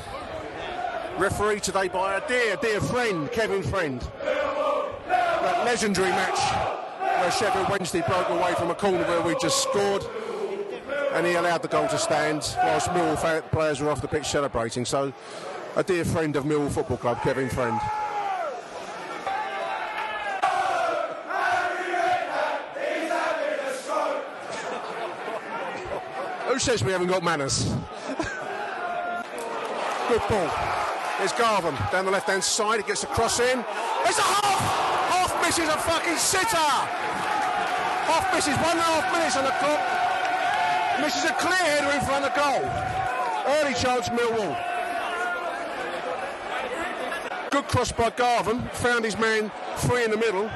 Referee 1.17 1.61
today 1.61 1.87
by 1.87 2.17
a 2.17 2.27
dear, 2.27 2.57
dear 2.57 2.81
friend, 2.81 3.31
Kevin 3.31 3.63
Friend. 3.63 4.01
That 5.07 5.63
legendary 5.63 6.09
match 6.09 6.39
where 6.99 7.31
Sheffield 7.31 7.69
Wednesday 7.69 8.01
broke 8.01 8.27
away 8.27 8.53
from 8.55 8.69
a 8.69 8.75
corner 8.75 9.05
where 9.05 9.21
we 9.21 9.37
just 9.39 9.63
scored 9.63 10.03
and 11.13 11.25
he 11.25 11.35
allowed 11.35 11.61
the 11.61 11.69
goal 11.69 11.87
to 11.87 11.97
stand 11.97 12.53
whilst 12.57 12.89
Millwall 12.89 13.49
players 13.51 13.79
were 13.79 13.89
off 13.89 14.01
the 14.01 14.09
pitch 14.09 14.25
celebrating. 14.25 14.83
So, 14.83 15.13
a 15.77 15.83
dear 15.85 16.03
friend 16.03 16.35
of 16.35 16.43
Millwall 16.43 16.69
Football 16.69 16.97
Club, 16.97 17.21
Kevin 17.21 17.47
Friend. 17.47 17.79
Says 26.59 26.81
we 26.81 26.93
haven't 26.93 27.07
got 27.07 27.23
manners? 27.23 27.65
Good 30.07 30.21
ball. 30.29 30.49
There's 31.17 31.33
Garvin 31.33 31.75
down 31.91 32.05
the 32.05 32.11
left 32.11 32.29
hand 32.29 32.41
side. 32.41 32.79
He 32.79 32.87
gets 32.87 33.03
a 33.03 33.07
cross 33.07 33.41
in. 33.41 33.59
It's 34.05 34.17
a 34.17 34.21
Hoff! 34.21 34.61
Hoff 35.11 35.41
misses 35.41 35.67
a 35.67 35.77
fucking 35.77 36.15
sitter! 36.15 36.55
Hoff 38.07 38.33
misses 38.33 38.55
one 38.63 38.71
and 38.71 38.79
a 38.79 38.83
half 38.83 39.11
minutes 39.11 39.35
on 39.35 39.43
the 39.43 39.51
clock. 39.59 39.81
Misses 41.01 41.25
a 41.29 41.33
clear 41.33 41.51
header 41.51 41.91
in 41.91 42.05
front 42.05 42.23
of 42.23 42.33
goal. 42.33 42.63
Early 43.59 43.73
chance 43.73 44.07
Millwall. 44.07 44.55
Good 47.51 47.67
cross 47.67 47.91
by 47.91 48.11
Garvin. 48.11 48.61
Found 48.85 49.03
his 49.03 49.17
man 49.17 49.51
free 49.75 50.05
in 50.05 50.11
the 50.11 50.17
middle. 50.17 50.49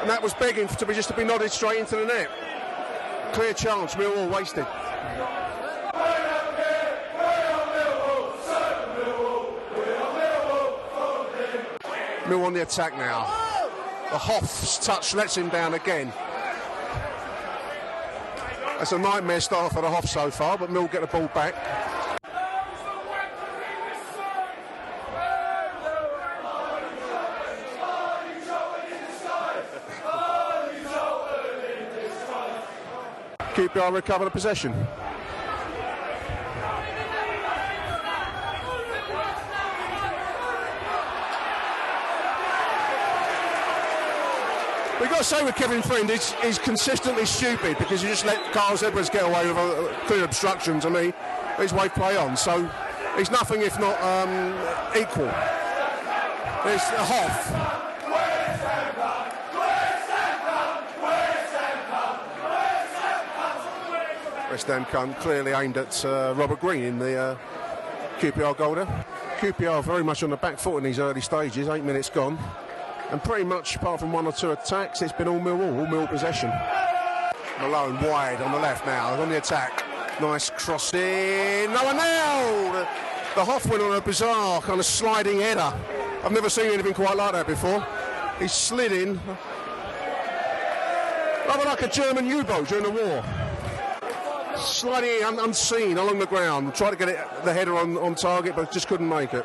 And 0.00 0.08
that 0.08 0.22
was 0.22 0.32
begging 0.32 0.66
to 0.66 0.86
be 0.86 0.94
just 0.94 1.08
to 1.08 1.14
be 1.14 1.24
nodded 1.24 1.50
straight 1.50 1.78
into 1.80 1.96
the 1.96 2.06
net. 2.06 2.30
Clear 3.34 3.52
chance, 3.52 3.96
Millwall 3.96 4.30
wasted. 4.30 4.66
Mill 12.28 12.44
on 12.44 12.52
the 12.52 12.62
attack 12.62 12.96
now. 12.96 13.22
The 14.10 14.18
Hoff's 14.18 14.78
touch 14.78 15.14
lets 15.14 15.36
him 15.36 15.48
down 15.48 15.74
again. 15.74 16.12
That's 18.78 18.92
a 18.92 18.98
nightmare 18.98 19.40
start 19.40 19.72
for 19.72 19.82
the 19.82 19.90
Hoff 19.90 20.08
so 20.08 20.30
far, 20.30 20.56
but 20.56 20.70
Mill 20.70 20.86
get 20.86 21.00
the 21.00 21.06
ball 21.06 21.28
back. 21.34 21.54
QPR 33.70 33.92
recover 33.92 34.24
the 34.24 34.30
possession. 34.30 34.72
We've 45.00 45.08
got 45.08 45.18
to 45.18 45.24
say 45.24 45.44
with 45.44 45.54
Kevin 45.54 45.82
Friend, 45.82 46.08
he's, 46.10 46.32
he's 46.32 46.58
consistently 46.58 47.24
stupid 47.24 47.78
because 47.78 48.02
he 48.02 48.08
just 48.08 48.26
let 48.26 48.52
Carlos 48.52 48.82
Edwards 48.82 49.08
get 49.08 49.22
away 49.22 49.46
with 49.46 49.56
a, 49.56 49.96
clear 50.06 50.24
obstruction 50.24 50.80
to 50.80 50.90
me. 50.90 51.12
His 51.56 51.72
way 51.72 51.88
play 51.88 52.16
on, 52.16 52.36
so 52.36 52.70
he's 53.16 53.30
nothing 53.30 53.62
if 53.62 53.78
not 53.78 54.00
um, 54.02 54.52
equal. 54.96 55.28
It's 56.66 56.90
a 56.90 57.04
Hoff. 57.04 57.69
West 64.50 64.66
Ham 64.66 64.84
come 64.86 65.14
clearly 65.14 65.52
aimed 65.52 65.76
at 65.76 66.04
uh, 66.04 66.34
Robert 66.36 66.58
Green 66.58 66.82
in 66.82 66.98
the 66.98 67.16
uh, 67.16 67.36
QPR 68.18 68.56
golder. 68.56 68.84
QPR 69.38 69.84
very 69.84 70.02
much 70.02 70.24
on 70.24 70.30
the 70.30 70.36
back 70.36 70.58
foot 70.58 70.78
in 70.78 70.82
these 70.82 70.98
early 70.98 71.20
stages, 71.20 71.68
eight 71.68 71.84
minutes 71.84 72.10
gone. 72.10 72.36
And 73.12 73.22
pretty 73.22 73.44
much, 73.44 73.76
apart 73.76 74.00
from 74.00 74.12
one 74.12 74.26
or 74.26 74.32
two 74.32 74.50
attacks, 74.50 75.02
it's 75.02 75.12
been 75.12 75.28
all 75.28 75.38
Millwall, 75.38 75.78
all 75.78 75.86
Mill 75.86 76.08
possession. 76.08 76.50
Malone 77.60 77.94
wide 78.02 78.40
on 78.42 78.50
the 78.50 78.58
left 78.58 78.84
now, 78.86 79.14
on 79.22 79.28
the 79.28 79.38
attack. 79.38 79.84
Nice 80.20 80.50
cross 80.50 80.92
in. 80.94 81.72
No 81.72 81.84
one 81.84 81.96
nailed! 81.96 82.88
The 83.36 83.44
Hoff 83.44 83.66
went 83.66 83.84
on 83.84 83.96
a 83.96 84.00
bizarre 84.00 84.60
kind 84.62 84.80
of 84.80 84.86
sliding 84.86 85.38
header. 85.38 85.72
I've 86.24 86.32
never 86.32 86.50
seen 86.50 86.72
anything 86.72 86.94
quite 86.94 87.16
like 87.16 87.32
that 87.32 87.46
before. 87.46 87.86
He 88.40 88.48
slid 88.48 88.90
in, 88.90 89.20
rather 91.46 91.64
like 91.64 91.82
a 91.82 91.88
German 91.88 92.26
U-boat 92.26 92.66
during 92.66 92.84
the 92.84 92.90
war 92.90 93.24
sliding 94.56 95.22
un- 95.24 95.38
unseen 95.38 95.98
along 95.98 96.18
the 96.18 96.26
ground, 96.26 96.74
tried 96.74 96.90
to 96.90 96.96
get 96.96 97.08
it, 97.08 97.18
the 97.44 97.52
header 97.52 97.76
on, 97.76 97.96
on 97.98 98.14
target, 98.14 98.56
but 98.56 98.72
just 98.72 98.88
couldn't 98.88 99.08
make 99.08 99.32
it. 99.34 99.44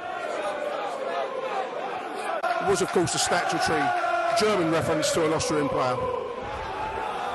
It 2.43 2.69
was, 2.69 2.81
of 2.81 2.89
course, 2.89 3.13
a 3.15 3.19
statutory 3.19 3.83
German 4.39 4.71
reference 4.71 5.12
to 5.12 5.25
an 5.25 5.33
Austrian 5.33 5.69
player. 5.69 5.95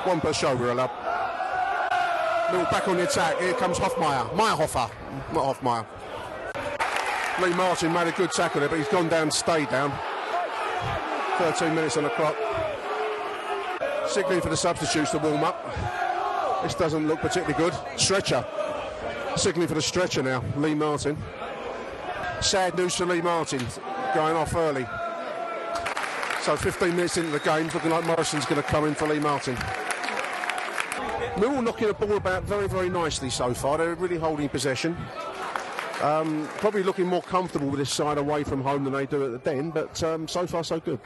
One 0.03 0.19
per 0.19 0.33
show, 0.33 0.55
we're 0.55 0.71
allowed. 0.71 0.91
Mill 2.51 2.65
back 2.65 2.87
on 2.87 2.97
the 2.97 3.03
attack. 3.03 3.39
Here 3.39 3.53
comes 3.53 3.77
Hoffmeyer. 3.77 4.29
Maierhofer, 4.31 4.91
not 5.33 5.55
Hoffmeyer. 5.55 5.85
Lee 7.41 7.53
Martin 7.55 7.93
made 7.93 8.07
a 8.07 8.11
good 8.11 8.31
tackle 8.31 8.59
there, 8.59 8.69
but 8.69 8.77
he's 8.77 8.87
gone 8.89 9.07
down, 9.07 9.31
stayed 9.31 9.69
down. 9.69 9.91
13 11.37 11.73
minutes 11.73 11.97
on 11.97 12.03
the 12.03 12.09
clock. 12.09 12.35
Signaling 14.07 14.41
for 14.41 14.49
the 14.49 14.57
substitutes 14.57 15.11
to 15.11 15.17
warm 15.17 15.43
up. 15.43 16.00
This 16.63 16.75
doesn't 16.75 17.07
look 17.07 17.19
particularly 17.19 17.55
good. 17.55 17.73
Stretcher. 17.99 18.45
Signaling 19.35 19.67
for 19.67 19.73
the 19.73 19.81
stretcher 19.81 20.21
now. 20.21 20.43
Lee 20.57 20.75
Martin. 20.75 21.17
Sad 22.41 22.77
news 22.77 22.95
for 22.95 23.05
Lee 23.05 23.21
Martin. 23.21 23.65
Going 24.13 24.35
off 24.35 24.55
early. 24.55 24.85
So 26.41 26.55
15 26.55 26.95
minutes 26.95 27.17
into 27.17 27.31
the 27.31 27.39
game, 27.39 27.67
looking 27.67 27.91
like 27.91 28.05
Morison's 28.05 28.45
going 28.45 28.61
to 28.61 28.67
come 28.67 28.85
in 28.85 28.95
for 28.95 29.07
Lee 29.07 29.19
Martin. 29.19 29.55
Millwall 31.35 31.63
knocking 31.63 31.87
the 31.87 31.93
ball 31.93 32.17
about 32.17 32.43
very, 32.43 32.67
very 32.67 32.89
nicely 32.89 33.29
so 33.29 33.53
far. 33.53 33.77
They're 33.77 33.95
really 33.95 34.17
holding 34.17 34.49
possession. 34.49 34.97
Um, 36.01 36.49
probably 36.57 36.81
looking 36.83 37.05
more 37.05 37.21
comfortable 37.21 37.67
with 37.67 37.79
this 37.79 37.91
side 37.91 38.17
away 38.17 38.43
from 38.43 38.61
home 38.61 38.83
than 38.83 38.93
they 38.93 39.05
do 39.05 39.23
at 39.23 39.31
the 39.31 39.37
Den, 39.37 39.69
but 39.69 40.01
um, 40.03 40.27
so 40.27 40.47
far 40.47 40.63
so 40.63 40.79
good. 40.79 40.99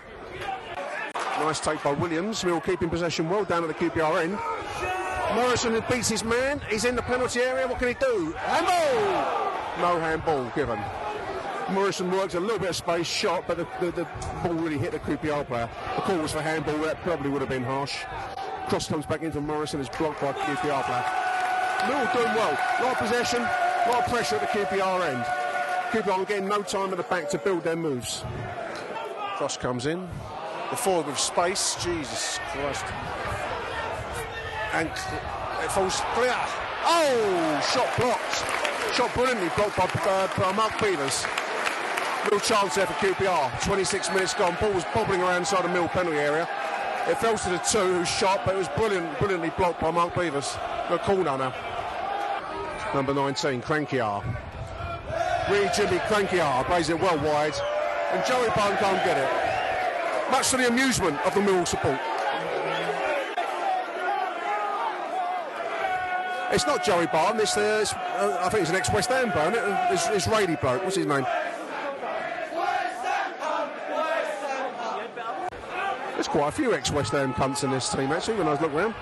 Nice 1.14 1.60
take 1.60 1.84
by 1.84 1.92
Williams. 1.92 2.44
Mill 2.46 2.62
keeping 2.62 2.90
possession 2.90 3.30
well 3.30 3.44
down 3.44 3.64
at 3.64 3.68
the 3.68 3.74
QPR 3.74 4.24
end. 4.24 4.40
Morison 5.36 5.84
beats 5.92 6.08
his 6.08 6.24
man. 6.24 6.62
He's 6.70 6.86
in 6.86 6.96
the 6.96 7.02
penalty 7.02 7.42
area. 7.42 7.68
What 7.68 7.80
can 7.80 7.90
he 7.90 7.94
do? 7.96 8.32
Handball! 8.38 9.82
No 9.82 10.00
handball 10.00 10.50
given. 10.56 10.80
Morison 11.72 12.10
worked 12.10 12.36
a 12.36 12.40
little 12.40 12.58
bit 12.58 12.70
of 12.70 12.76
space, 12.76 13.06
shot, 13.06 13.44
but 13.46 13.58
the, 13.58 13.68
the, 13.82 13.92
the 13.92 14.08
ball 14.42 14.54
really 14.54 14.78
hit 14.78 14.94
the 14.94 15.00
QPR 15.00 15.46
player. 15.46 15.70
The 15.98 16.02
call 16.04 16.20
was 16.20 16.32
for 16.32 16.42
handball. 16.42 16.78
That 16.78 17.02
probably 17.02 17.30
would 17.30 17.42
have 17.42 17.50
been 17.50 17.66
harsh. 17.66 17.98
Cross 18.70 18.88
comes 18.88 19.06
back 19.06 19.24
into 19.24 19.42
Morison. 19.42 19.82
Is 19.82 19.90
blocked 19.90 20.22
by 20.22 20.32
QPR 20.32 20.84
player. 20.86 21.06
Mill 21.90 22.14
doing 22.14 22.36
well. 22.36 22.58
A 22.80 22.84
lot 22.84 22.94
of 22.94 22.98
possession. 22.98 23.42
A 23.42 23.90
lot 23.92 24.06
of 24.06 24.12
pressure 24.12 24.38
at 24.38 24.42
the 24.42 24.60
QPR 24.60 25.14
end. 25.14 25.26
QPR 25.92 26.28
getting 26.28 26.48
no 26.48 26.62
time 26.62 26.92
at 26.92 26.98
the 26.98 27.04
back 27.04 27.30
to 27.32 27.38
build 27.38 27.64
their 27.64 27.76
moves. 27.76 28.24
Cross 29.36 29.58
comes 29.58 29.86
in. 29.86 30.08
The 30.70 30.78
forward 30.78 31.08
with 31.08 31.20
space. 31.20 31.76
Jesus 31.84 32.40
Christ 32.52 32.86
and 34.76 34.90
it 35.64 35.72
falls 35.72 36.02
clear. 36.14 36.36
Oh, 36.84 37.62
shot 37.74 37.90
blocked. 37.98 38.44
Shot 38.94 39.14
brilliantly 39.14 39.50
blocked 39.56 39.78
by, 39.78 39.86
uh, 40.10 40.28
by 40.38 40.52
Mark 40.52 40.74
Beevers. 40.74 41.26
Real 42.30 42.40
chance 42.42 42.76
there 42.76 42.86
for 42.86 42.94
QPR. 42.94 43.64
26 43.64 44.10
minutes 44.10 44.34
gone. 44.34 44.58
Ball 44.60 44.74
was 44.74 44.84
bobbling 44.94 45.22
around 45.22 45.38
inside 45.38 45.64
the 45.64 45.70
middle 45.70 45.88
penalty 45.88 46.18
area. 46.18 46.48
It 47.08 47.18
fell 47.20 47.38
to 47.38 47.50
the 47.50 47.58
two 47.60 48.00
who 48.00 48.06
shot, 48.06 48.42
but 48.46 48.56
it 48.56 48.58
was 48.58 48.68
brilliant, 48.70 49.18
brilliantly 49.18 49.52
blocked 49.58 49.80
by 49.80 49.92
Mark 49.92 50.14
Beevers. 50.14 50.60
The 50.90 50.98
corner 50.98 51.38
now. 51.38 51.54
Number 52.94 53.14
19, 53.14 53.62
Kranjčar. 53.62 54.24
Really 55.50 55.70
Jimmy 55.76 56.00
Kranjčar 56.00 56.66
plays 56.66 56.90
it 56.90 57.00
well 57.00 57.18
wide, 57.20 57.54
and 58.12 58.26
Joey 58.26 58.48
Bone 58.48 58.76
can't 58.78 59.06
get 59.06 59.18
it. 59.18 60.32
Much 60.32 60.50
to 60.50 60.58
the 60.58 60.68
amusement 60.68 61.18
of 61.26 61.34
the 61.34 61.42
Mill 61.42 61.66
support. 61.66 62.00
It's 66.56 66.66
not 66.66 66.86
Joey 66.86 67.06
Barton. 67.08 67.42
It's, 67.42 67.58
uh, 67.58 67.80
it's 67.82 67.92
uh, 67.92 68.40
I 68.42 68.48
think 68.48 68.62
it's 68.62 68.70
an 68.70 68.78
ex-West 68.78 69.10
Ham 69.10 69.30
bloke. 69.30 69.56
It? 69.56 70.16
It's, 70.16 70.26
Rady 70.26 70.56
bloke. 70.56 70.86
What's 70.86 70.96
his 70.96 71.06
name? 71.06 71.26
There's 76.14 76.30
quite 76.30 76.48
a 76.48 76.52
few 76.54 76.74
ex-West 76.74 77.12
Ham 77.12 77.34
cunts 77.34 77.66
in 77.66 77.72
this 77.72 77.90
team 77.90 78.10
actually. 78.14 78.38
When 78.38 78.48
I 78.48 78.52
looking 78.52 78.72
around, 78.72 78.96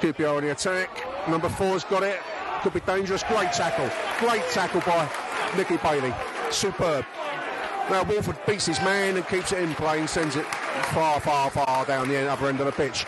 QPR 0.00 0.36
on 0.36 0.44
the 0.44 0.52
attack. 0.52 0.88
Number 1.28 1.48
four's 1.48 1.82
got 1.82 2.04
it. 2.04 2.20
Could 2.62 2.74
be 2.74 2.80
dangerous. 2.80 3.24
Great 3.24 3.52
tackle. 3.52 3.90
Great 4.24 4.48
tackle 4.52 4.82
by 4.82 5.10
Nicky 5.56 5.78
Bailey. 5.78 6.14
Superb. 6.52 7.04
Now 7.90 8.04
Woolford 8.04 8.38
beats 8.46 8.66
his 8.66 8.80
man 8.82 9.16
and 9.16 9.26
keeps 9.26 9.50
it 9.50 9.58
in 9.58 9.74
play 9.74 9.98
and 9.98 10.08
sends 10.08 10.36
it 10.36 10.46
far, 10.94 11.18
far, 11.18 11.50
far 11.50 11.84
down 11.86 12.06
the 12.06 12.30
other 12.30 12.46
end 12.46 12.60
of 12.60 12.66
the 12.66 12.72
pitch. 12.72 13.04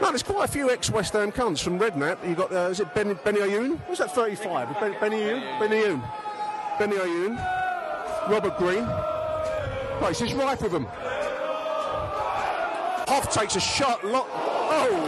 No, 0.00 0.10
there's 0.10 0.22
quite 0.22 0.48
a 0.48 0.52
few 0.52 0.70
ex-West 0.70 1.12
Ham 1.14 1.32
cunts 1.32 1.60
from 1.60 1.78
Redknapp. 1.78 2.26
You 2.26 2.36
got, 2.36 2.52
uh, 2.52 2.68
is 2.70 2.78
it 2.78 2.94
Ben, 2.94 3.16
Benayoun? 3.16 3.78
What's 3.86 3.98
that, 3.98 4.14
35? 4.14 4.68
Ben, 4.80 4.94
Benayoun? 4.94 5.58
Benny 5.58 5.82
Ayoun. 5.82 6.00
Benayoun. 6.78 8.30
Robert 8.30 8.56
Green. 8.58 8.86
Place 9.98 10.20
is 10.20 10.34
rife 10.34 10.62
with 10.62 10.70
them. 10.70 10.86
Hoff 13.08 13.32
takes 13.32 13.56
a 13.56 13.60
shot. 13.60 14.04
Lo- 14.04 14.26
oh! 14.28 15.04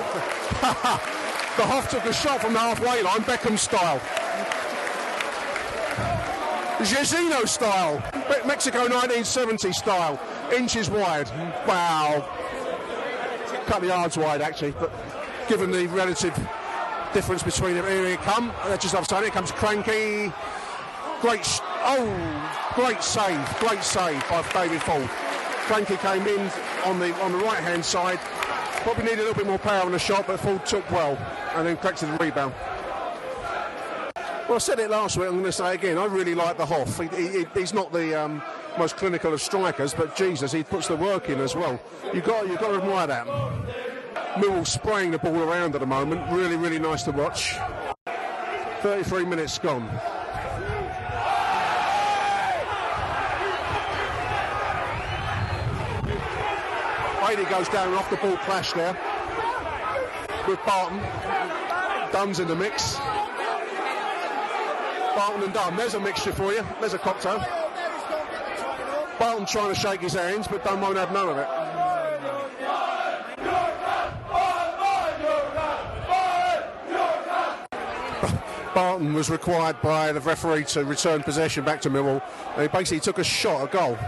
the 1.57 1.63
Hoff 1.63 1.89
took 1.89 2.05
a 2.07 2.13
shot 2.13 2.41
from 2.41 2.55
the 2.55 2.59
halfway 2.59 3.03
line, 3.03 3.21
Beckham 3.21 3.57
style. 3.57 4.01
Jezino 6.81 7.47
style. 7.47 8.03
Mexico 8.45 8.81
1970 8.81 9.73
style. 9.73 10.19
Inches 10.53 10.91
wide. 10.91 11.29
Wow 11.69 12.27
couple 13.71 13.89
of 13.89 13.97
yards 13.97 14.19
wide 14.19 14.41
actually, 14.43 14.73
but 14.73 14.91
given 15.49 15.71
the 15.71 15.87
relative 15.89 16.35
difference 17.15 17.45
between 17.45 17.75
them, 17.75 17.87
here 17.87 18.11
he 18.11 18.17
come, 18.17 18.53
uh, 18.63 18.77
just 18.77 18.97
offside, 18.97 19.23
here 19.23 19.31
comes 19.31 19.53
Cranky, 19.53 20.33
great, 21.21 21.47
sh- 21.47 21.61
oh, 21.85 22.73
great 22.75 23.01
save, 23.01 23.39
great 23.61 23.85
save 23.85 24.29
by 24.29 24.43
David 24.53 24.81
Forde. 24.81 25.09
Cranky 25.69 25.97
came 25.99 26.27
in 26.27 26.51
on 26.85 26.99
the 26.99 27.15
on 27.23 27.31
the 27.31 27.39
right 27.39 27.63
hand 27.63 27.85
side. 27.85 28.19
Probably 28.83 29.05
needed 29.05 29.21
a 29.21 29.23
little 29.23 29.35
bit 29.35 29.47
more 29.47 29.59
power 29.59 29.85
on 29.85 29.93
the 29.93 30.01
shot, 30.01 30.27
but 30.27 30.41
Forde 30.41 30.65
took 30.65 30.91
well 30.91 31.17
and 31.55 31.65
then 31.65 31.77
collected 31.77 32.07
the 32.07 32.25
rebound. 32.25 32.53
Well, 34.49 34.57
I 34.57 34.59
said 34.59 34.81
it 34.81 34.91
last 34.91 35.17
week. 35.17 35.29
I'm 35.29 35.35
going 35.35 35.45
to 35.45 35.53
say 35.53 35.75
again. 35.75 35.97
I 35.97 36.07
really 36.07 36.35
like 36.35 36.57
the 36.57 36.67
Hoff. 36.67 36.99
He, 36.99 37.07
he, 37.07 37.47
he's 37.55 37.73
not 37.73 37.93
the 37.93 38.21
um, 38.21 38.43
most 38.79 38.97
clinical 38.97 39.33
of 39.33 39.41
strikers, 39.41 39.95
but 39.95 40.17
Jesus, 40.17 40.53
he 40.53 40.63
puts 40.63 40.89
the 40.89 40.97
work 40.97 41.29
in 41.29 41.41
as 41.41 41.55
well. 41.55 41.81
You 42.15 42.21
got 42.21 42.49
you 42.49 42.57
got 42.57 42.69
to 42.69 42.83
admire 42.83 43.07
that. 43.07 43.27
Millwall 44.35 44.67
spraying 44.67 45.11
the 45.11 45.19
ball 45.19 45.43
around 45.43 45.75
at 45.75 45.81
the 45.81 45.87
moment. 45.87 46.31
Really, 46.31 46.57
really 46.57 46.79
nice 46.79 47.03
to 47.05 47.11
watch. 47.11 47.57
33 48.81 49.25
minutes 49.25 49.59
gone. 49.59 49.89
Brady 57.25 57.45
goes 57.49 57.69
down 57.69 57.95
off 57.95 58.11
the 58.11 58.17
ball 58.17 58.37
clash 58.39 58.73
there 58.73 58.99
with 60.49 60.59
Barton. 60.67 60.99
Dunne's 62.13 62.41
in 62.41 62.49
the 62.49 62.57
mix. 62.57 62.97
Barton 65.15 65.45
and 65.45 65.53
Dunne. 65.53 65.77
There's 65.77 65.95
a 65.95 66.01
mixture 66.01 66.33
for 66.33 66.53
you. 66.53 66.67
There's 66.81 66.95
a 66.95 66.99
cocktail. 66.99 67.60
Barton 69.21 69.45
trying 69.45 69.69
to 69.69 69.79
shake 69.79 70.01
his 70.01 70.15
hands, 70.15 70.49
but 70.49 70.65
Dunne 70.65 70.81
won't 70.81 70.97
have 70.97 71.13
none 71.13 71.29
of 71.29 71.37
it. 71.37 71.47
Barton 78.75 79.13
was 79.13 79.29
required 79.29 79.77
by 79.83 80.11
the 80.13 80.21
referee 80.21 80.65
to 80.65 80.87
return 80.87 81.23
possession 81.23 81.65
back 81.65 81.83
to 81.83 81.91
Millwall. 81.91 82.23
And 82.55 82.63
he 82.63 82.69
basically 82.69 83.01
took 83.01 83.19
a 83.19 83.25
shot, 83.25 83.63
a 83.63 83.67
goal. 83.71 83.99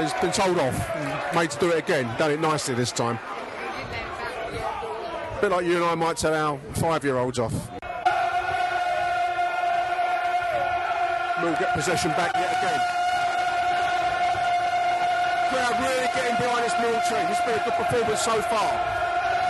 He's 0.00 0.12
been 0.20 0.30
told 0.30 0.60
off, 0.60 1.34
made 1.34 1.50
to 1.50 1.58
do 1.58 1.72
it 1.72 1.78
again. 1.78 2.04
Done 2.16 2.30
it 2.30 2.38
nicely 2.38 2.76
this 2.76 2.92
time. 2.92 3.18
A 4.52 5.38
bit 5.40 5.50
like 5.50 5.66
you 5.66 5.74
and 5.74 5.84
I 5.84 5.96
might 5.96 6.16
tell 6.16 6.34
our 6.34 6.56
five-year-olds 6.74 7.40
off. 7.40 7.52
Mill 11.40 11.56
get 11.58 11.74
possession 11.74 12.12
back 12.12 12.32
yet 12.36 12.49
Crowd 15.70 15.86
really 15.86 16.08
getting 16.14 16.36
behind 16.36 16.64
this 16.64 16.74
Mill 16.80 16.98
team. 17.06 17.30
It's 17.30 17.40
been 17.46 17.54
a 17.54 17.62
good 17.62 17.74
performance 17.74 18.20
so 18.22 18.42
far. 18.42 18.74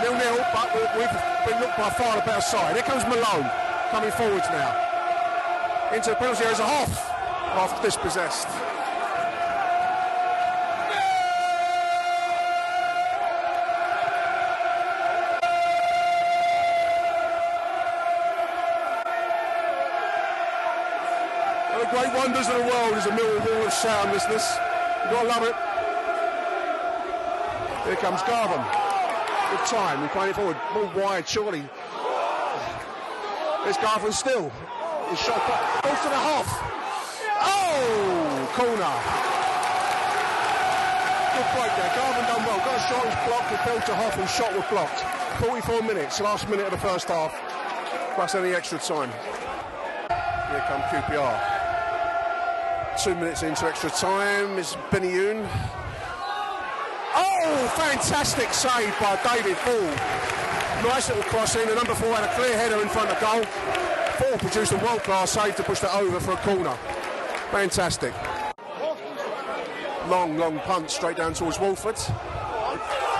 Nil 0.01 0.13
nil, 0.13 0.37
but 0.53 0.69
we've 0.93 1.09
been 1.45 1.59
looked 1.59 1.77
by 1.77 1.89
far 1.89 2.17
the 2.17 2.21
better 2.21 2.41
side. 2.41 2.75
Here 2.75 2.83
comes 2.83 3.03
Malone 3.05 3.49
coming 3.89 4.11
forwards 4.11 4.47
now. 4.49 4.69
Into 5.93 6.11
the 6.11 6.15
penalty 6.15 6.43
area 6.43 6.53
is 6.53 6.59
a 6.59 6.65
Hoff 6.65 7.09
after 7.57 7.81
dispossessed. 7.81 8.47
Great 21.91 22.13
wonders 22.13 22.47
of 22.47 22.55
the 22.55 22.63
world 22.63 22.95
is 22.95 23.05
a 23.05 23.09
Millwall 23.09 23.51
wall 23.51 23.67
of 23.67 23.73
sound, 23.73 24.13
listeners. 24.13 24.47
You've 25.03 25.11
got 25.11 25.23
to 25.23 25.27
love 25.27 25.43
it. 25.43 25.55
Here 27.91 27.99
comes 27.99 28.23
Garvin. 28.23 28.63
Good 29.51 29.67
time. 29.67 30.01
We 30.01 30.07
playing 30.15 30.29
it 30.29 30.35
forward. 30.37 30.55
Ball 30.73 30.89
wide, 30.95 31.27
surely. 31.27 31.61
There's 33.65 33.75
Garvin 33.83 34.13
still. 34.13 34.49
His 35.09 35.19
shot 35.19 35.43
back. 35.43 35.83
Goes 35.83 35.99
to 35.99 36.07
the 36.07 36.15
Hoff. 36.15 36.47
Oh! 37.43 38.47
Corner. 38.55 38.95
Good 41.35 41.51
break 41.51 41.75
there. 41.75 41.91
Garvin 41.99 42.23
done 42.31 42.47
well. 42.47 42.59
Got 42.63 42.79
a 42.79 42.87
shot 42.87 43.03
was 43.03 43.19
blocked. 43.27 43.51
It 43.51 43.59
fell 43.59 43.81
to 43.81 43.95
Hoff 43.95 44.17
and 44.17 44.29
shot 44.29 44.55
was 44.55 44.63
blocked. 44.69 45.01
44 45.43 45.81
minutes. 45.81 46.21
Last 46.21 46.47
minute 46.47 46.67
of 46.67 46.71
the 46.71 46.77
first 46.77 47.09
half. 47.09 47.35
Plus 48.15 48.35
any 48.35 48.53
extra 48.53 48.79
time. 48.79 49.09
Here 50.47 50.63
come 50.69 50.81
QPR. 50.83 51.35
Two 53.03 53.15
minutes 53.15 53.43
into 53.43 53.65
extra 53.65 53.89
time 53.89 54.57
is 54.57 54.77
Benayoun. 54.91 55.80
Oh, 57.53 57.67
fantastic 57.75 58.53
save 58.53 58.97
by 58.99 59.19
David 59.23 59.57
Ball. 59.65 59.91
Nice 60.89 61.09
little 61.09 61.23
crossing. 61.23 61.67
The 61.67 61.75
number 61.75 61.93
four 61.93 62.15
had 62.15 62.23
a 62.23 62.33
clear 62.35 62.57
header 62.57 62.81
in 62.81 62.87
front 62.87 63.09
of 63.09 63.19
goal. 63.19 63.43
Ball 64.19 64.37
produced 64.39 64.71
a 64.71 64.77
world-class 64.77 65.31
save 65.31 65.55
to 65.57 65.63
push 65.63 65.79
that 65.81 65.93
over 65.93 66.19
for 66.19 66.31
a 66.31 66.37
corner. 66.37 66.73
Fantastic. 67.51 68.13
Long, 70.07 70.37
long 70.37 70.59
punt 70.59 70.89
straight 70.89 71.17
down 71.17 71.33
towards 71.33 71.59
Woolford. 71.59 71.95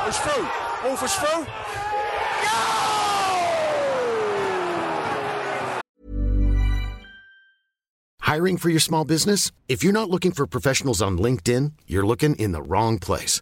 It's 0.08 0.18
through. 0.20 0.48
Woolford's 0.84 1.16
through. 1.16 1.46
Hiring 8.22 8.56
for 8.56 8.70
your 8.70 8.80
small 8.80 9.04
business? 9.04 9.52
If 9.68 9.84
you're 9.84 9.92
not 9.92 10.10
looking 10.10 10.32
for 10.32 10.48
professionals 10.48 11.02
on 11.02 11.18
LinkedIn, 11.18 11.74
you're 11.86 12.06
looking 12.06 12.36
in 12.36 12.54
the 12.54 12.62
wrong 12.62 12.98
place. 12.98 13.42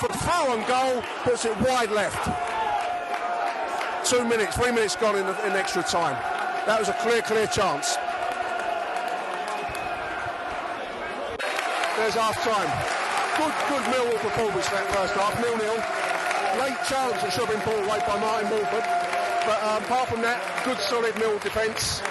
Woolford 0.00 0.20
foul 0.20 0.50
on 0.52 0.68
goal, 0.68 1.02
puts 1.24 1.44
it 1.44 1.56
wide 1.60 1.90
left. 1.90 2.22
Two 4.08 4.24
minutes, 4.24 4.56
three 4.56 4.70
minutes 4.70 4.94
gone 4.94 5.16
in, 5.16 5.26
in 5.26 5.56
extra 5.56 5.82
time. 5.82 6.14
That 6.66 6.78
was 6.78 6.88
a 6.88 6.92
clear, 6.94 7.20
clear 7.22 7.48
chance. 7.48 7.96
There's 11.96 12.14
half 12.14 12.38
time. 12.46 12.70
Good, 13.38 13.54
good 13.66 13.82
Millwall 13.90 14.20
performance 14.20 14.68
that 14.68 14.86
first 14.94 15.14
half, 15.14 15.34
nil 15.42 15.56
nil. 15.58 15.74
Late 16.62 16.78
should 16.86 17.46
have 17.46 17.50
been 17.50 17.62
brought 17.64 17.84
away 17.84 17.98
by 18.06 18.20
Martyn 18.20 18.50
Woolford. 18.50 18.84
But 19.46 19.62
um, 19.64 19.82
apart 19.82 20.10
from 20.10 20.22
that, 20.22 20.40
good 20.64 20.78
solid 20.78 21.18
Mill 21.18 21.38
defence. 21.40 22.02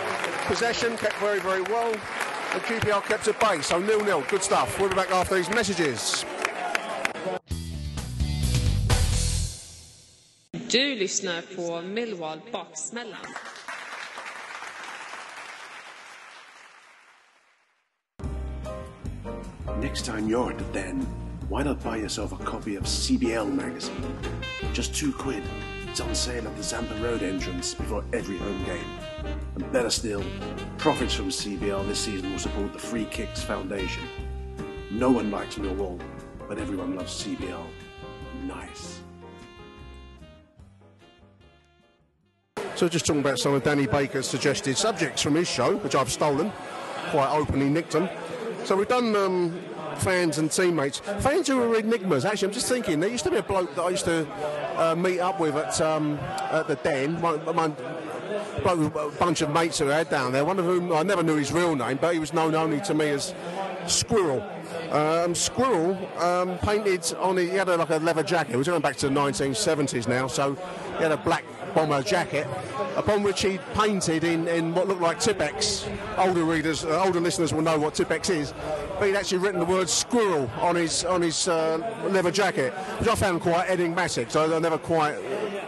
Possession 0.47 0.97
kept 0.97 1.15
very, 1.19 1.39
very 1.39 1.61
well. 1.61 1.93
And 2.53 2.61
QPR 2.63 3.03
kept 3.03 3.29
at 3.29 3.39
bay, 3.39 3.61
so 3.61 3.79
nil 3.79 4.03
nil. 4.03 4.25
Good 4.27 4.43
stuff. 4.43 4.77
We'll 4.77 4.89
be 4.89 4.95
back 4.95 5.11
after 5.11 5.35
these 5.35 5.49
messages. 5.49 6.25
Du 10.51 10.95
lyssnar 10.95 11.41
på 11.55 11.81
Millwall 11.81 12.41
Baksmällan. 12.51 13.25
Next 19.81 20.05
time 20.05 20.29
you're 20.29 20.51
at 20.51 20.57
the 20.57 20.65
den, 20.73 21.01
why 21.49 21.63
not 21.63 21.83
buy 21.83 21.97
yourself 21.97 22.33
a 22.33 22.43
copy 22.43 22.77
of 22.77 22.83
CBL 22.83 23.53
magazine? 23.53 24.03
Just 24.73 24.95
two 24.95 25.11
quid. 25.11 25.43
It's 25.87 26.01
on 26.01 26.15
sale 26.15 26.47
at 26.47 26.55
the 26.55 26.63
Zampa 26.63 26.95
Road 26.95 27.23
entrance 27.23 27.73
before 27.73 28.03
every 28.13 28.37
home 28.37 28.63
game. 28.65 28.89
And 29.55 29.71
better 29.71 29.89
still, 29.89 30.23
profits 30.77 31.13
from 31.13 31.29
CBL 31.29 31.87
this 31.87 31.99
season 31.99 32.31
will 32.31 32.39
support 32.39 32.73
the 32.73 32.79
Free 32.79 33.05
Kicks 33.05 33.43
Foundation. 33.43 34.03
No 34.91 35.11
one 35.11 35.29
likes 35.31 35.57
Millwall, 35.57 35.99
but 36.47 36.57
everyone 36.57 36.95
loves 36.95 37.23
CBL. 37.23 37.65
Nice. 38.47 39.01
So 42.77 42.87
just 42.87 43.07
talking 43.07 43.21
about 43.21 43.39
some 43.39 43.55
of 43.55 43.63
Danny 43.63 43.87
Baker's 43.87 44.27
suggested 44.27 44.77
subjects 44.77 45.23
from 45.23 45.33
his 45.33 45.47
show, 45.47 45.77
which 45.77 45.95
I've 45.95 46.11
stolen, 46.11 46.51
quite 47.09 47.27
openly 47.31 47.69
nicked 47.69 47.93
them. 47.93 48.07
So 48.65 48.75
we've 48.75 48.87
done 48.87 49.15
um, 49.15 49.59
fans 49.95 50.37
and 50.37 50.51
teammates. 50.51 50.99
Fans 50.99 51.47
who 51.47 51.59
are 51.59 51.75
enigmas. 51.79 52.23
Actually, 52.23 52.49
I'm 52.49 52.53
just 52.53 52.69
thinking, 52.69 52.99
there 52.99 53.09
used 53.09 53.23
to 53.23 53.31
be 53.31 53.37
a 53.37 53.41
bloke 53.41 53.73
that 53.73 53.81
I 53.81 53.89
used 53.89 54.05
to 54.05 54.27
uh, 54.75 54.93
meet 54.93 55.19
up 55.19 55.39
with 55.39 55.55
at, 55.55 55.81
um, 55.81 56.19
at 56.51 56.67
the 56.67 56.75
Den. 56.75 57.15
Bloke, 57.19 57.47
a 57.47 59.09
bunch 59.17 59.41
of 59.41 59.49
mates 59.49 59.79
who 59.79 59.91
I 59.91 59.95
had 59.95 60.09
down 60.11 60.31
there, 60.31 60.45
one 60.45 60.59
of 60.59 60.65
whom 60.65 60.93
I 60.93 61.01
never 61.01 61.23
knew 61.23 61.35
his 61.35 61.51
real 61.51 61.75
name, 61.75 61.97
but 61.99 62.13
he 62.13 62.19
was 62.19 62.31
known 62.31 62.53
only 62.53 62.79
to 62.81 62.93
me 62.93 63.09
as 63.09 63.33
Squirrel. 63.87 64.47
Um, 64.91 65.33
Squirrel 65.33 65.97
um, 66.19 66.59
painted 66.59 67.11
on 67.17 67.39
it, 67.39 67.49
he 67.49 67.55
had 67.55 67.69
a, 67.69 67.77
like 67.77 67.89
a 67.89 67.97
leather 67.97 68.21
jacket, 68.21 68.55
we're 68.55 68.63
going 68.63 68.81
back 68.83 68.97
to 68.97 69.09
the 69.09 69.15
1970s 69.15 70.07
now, 70.07 70.27
so 70.27 70.53
he 70.97 71.03
had 71.03 71.11
a 71.11 71.17
black 71.17 71.43
bomber 71.77 72.01
jacket, 72.01 72.47
upon 72.95 73.21
which 73.21 73.43
he 73.43 73.59
painted 73.75 74.23
in, 74.23 74.47
in 74.47 74.73
what 74.73 74.87
looked 74.87 74.99
like 74.99 75.19
Tipp-Ex. 75.19 75.87
Older 76.17 76.43
readers, 76.43 76.83
uh, 76.83 77.03
older 77.03 77.19
listeners 77.19 77.53
will 77.53 77.61
know 77.61 77.77
what 77.77 77.93
Tipp-Ex 77.93 78.31
is, 78.31 78.53
but 78.97 79.05
he'd 79.07 79.15
actually 79.15 79.37
written 79.37 79.59
the 79.59 79.65
word 79.65 79.87
squirrel 79.87 80.49
on 80.59 80.75
his 80.75 81.05
on 81.05 81.21
his 81.21 81.47
uh, 81.47 81.77
leather 82.09 82.31
jacket, 82.31 82.73
which 82.97 83.07
I 83.07 83.13
found 83.13 83.41
quite 83.41 83.69
enigmatic. 83.69 84.31
So 84.31 84.55
I 84.55 84.57
never 84.57 84.79
quite 84.79 85.19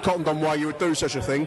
cottoned 0.01 0.27
on 0.27 0.41
why 0.41 0.55
you 0.55 0.65
would 0.65 0.79
do 0.79 0.95
such 0.95 1.15
a 1.15 1.21
thing. 1.21 1.45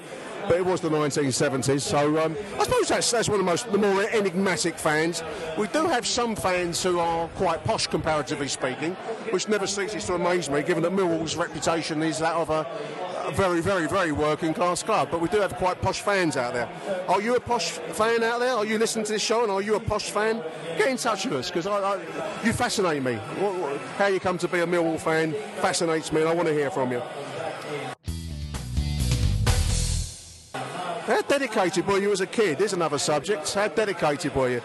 But 0.48 0.56
it 0.56 0.64
was 0.64 0.80
the 0.80 0.90
1970s, 0.90 1.80
so 1.80 2.22
um, 2.24 2.36
I 2.58 2.64
suppose 2.64 2.88
that's, 2.88 3.10
that's 3.10 3.28
one 3.28 3.38
of 3.40 3.46
the 3.46 3.50
most 3.50 3.70
the 3.70 3.78
more 3.78 4.02
enigmatic 4.10 4.76
fans. 4.76 5.22
We 5.56 5.68
do 5.68 5.86
have 5.86 6.06
some 6.06 6.34
fans 6.34 6.82
who 6.82 6.98
are 6.98 7.28
quite 7.28 7.64
posh, 7.64 7.86
comparatively 7.86 8.48
speaking, 8.48 8.94
which 9.30 9.48
never 9.48 9.66
ceases 9.66 10.04
to 10.06 10.14
amaze 10.14 10.50
me, 10.50 10.62
given 10.62 10.82
that 10.82 10.92
Millwall's 10.92 11.36
reputation 11.36 12.02
is 12.02 12.18
that 12.18 12.34
of 12.34 12.50
a, 12.50 12.66
a 13.24 13.32
very, 13.32 13.60
very, 13.60 13.86
very 13.88 14.12
working 14.12 14.52
class 14.52 14.82
club. 14.82 15.08
But 15.10 15.20
we 15.20 15.28
do 15.28 15.40
have 15.40 15.54
quite 15.54 15.80
posh 15.80 16.00
fans 16.00 16.36
out 16.36 16.54
there. 16.54 16.68
Are 17.08 17.22
you 17.22 17.36
a 17.36 17.40
posh 17.40 17.70
fan 17.70 18.22
out 18.22 18.40
there? 18.40 18.54
Are 18.54 18.66
you 18.66 18.78
listening 18.78 19.04
to 19.06 19.12
this 19.12 19.22
show 19.22 19.42
and 19.42 19.50
are 19.52 19.62
you 19.62 19.76
a 19.76 19.80
posh 19.80 20.10
fan? 20.10 20.42
Get 20.76 20.88
in 20.88 20.96
touch 20.96 21.24
with 21.24 21.34
us 21.34 21.50
because 21.50 21.66
you 22.44 22.52
fascinate 22.52 23.02
me. 23.02 23.18
How 23.96 24.08
you 24.08 24.20
come 24.20 24.38
to 24.38 24.48
be 24.48 24.60
a 24.60 24.66
Millwall 24.66 24.98
fan 24.98 25.34
fascinates 25.60 26.12
me 26.12 26.20
and 26.20 26.28
I 26.28 26.34
want 26.34 26.48
to 26.48 26.54
hear 26.54 26.70
from 26.70 26.92
you. 26.92 27.02
How 31.12 31.20
dedicated 31.20 31.86
were 31.86 31.98
you 31.98 32.10
as 32.10 32.22
a 32.22 32.26
kid? 32.26 32.56
There's 32.56 32.72
another 32.72 32.96
subject. 32.96 33.52
How 33.52 33.68
dedicated 33.68 34.34
were 34.34 34.48
you? 34.48 34.62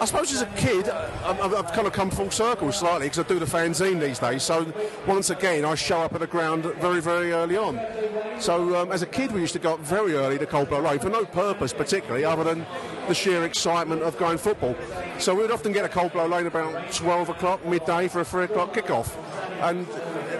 I 0.00 0.06
suppose 0.06 0.32
as 0.32 0.40
a 0.40 0.46
kid, 0.56 0.88
I've, 0.88 1.70
kind 1.72 1.86
of 1.86 1.92
come 1.92 2.10
full 2.10 2.30
circle 2.30 2.72
slightly 2.72 3.08
because 3.08 3.18
I 3.18 3.28
do 3.28 3.38
the 3.38 3.44
fanzine 3.44 4.00
these 4.00 4.18
days. 4.18 4.42
So 4.42 4.72
once 5.06 5.28
again, 5.28 5.66
I 5.66 5.74
show 5.74 5.98
up 5.98 6.14
at 6.14 6.20
the 6.20 6.26
ground 6.26 6.64
very, 6.80 7.02
very 7.02 7.32
early 7.32 7.58
on. 7.58 7.78
So 8.40 8.74
um, 8.74 8.90
as 8.90 9.02
a 9.02 9.06
kid, 9.06 9.32
we 9.32 9.42
used 9.42 9.52
to 9.52 9.58
go 9.58 9.74
up 9.74 9.80
very 9.80 10.14
early 10.14 10.38
to 10.38 10.46
Coldblow 10.46 10.82
Road 10.82 11.02
for 11.02 11.10
no 11.10 11.26
purpose 11.26 11.74
particularly, 11.74 12.24
other 12.24 12.42
than 12.42 12.64
the 13.06 13.14
sheer 13.14 13.44
excitement 13.44 14.00
of 14.00 14.16
going 14.16 14.38
football. 14.38 14.74
So 15.18 15.34
we'd 15.34 15.50
often 15.50 15.72
get 15.72 15.84
a 15.84 15.88
Coldblow 15.88 16.30
Lane 16.30 16.46
about 16.46 16.90
12 16.90 17.28
o'clock 17.28 17.62
midday 17.66 18.08
for 18.08 18.20
a 18.20 18.24
3 18.24 18.44
o'clock 18.44 18.72
kickoff, 18.72 19.14
and 19.60 19.86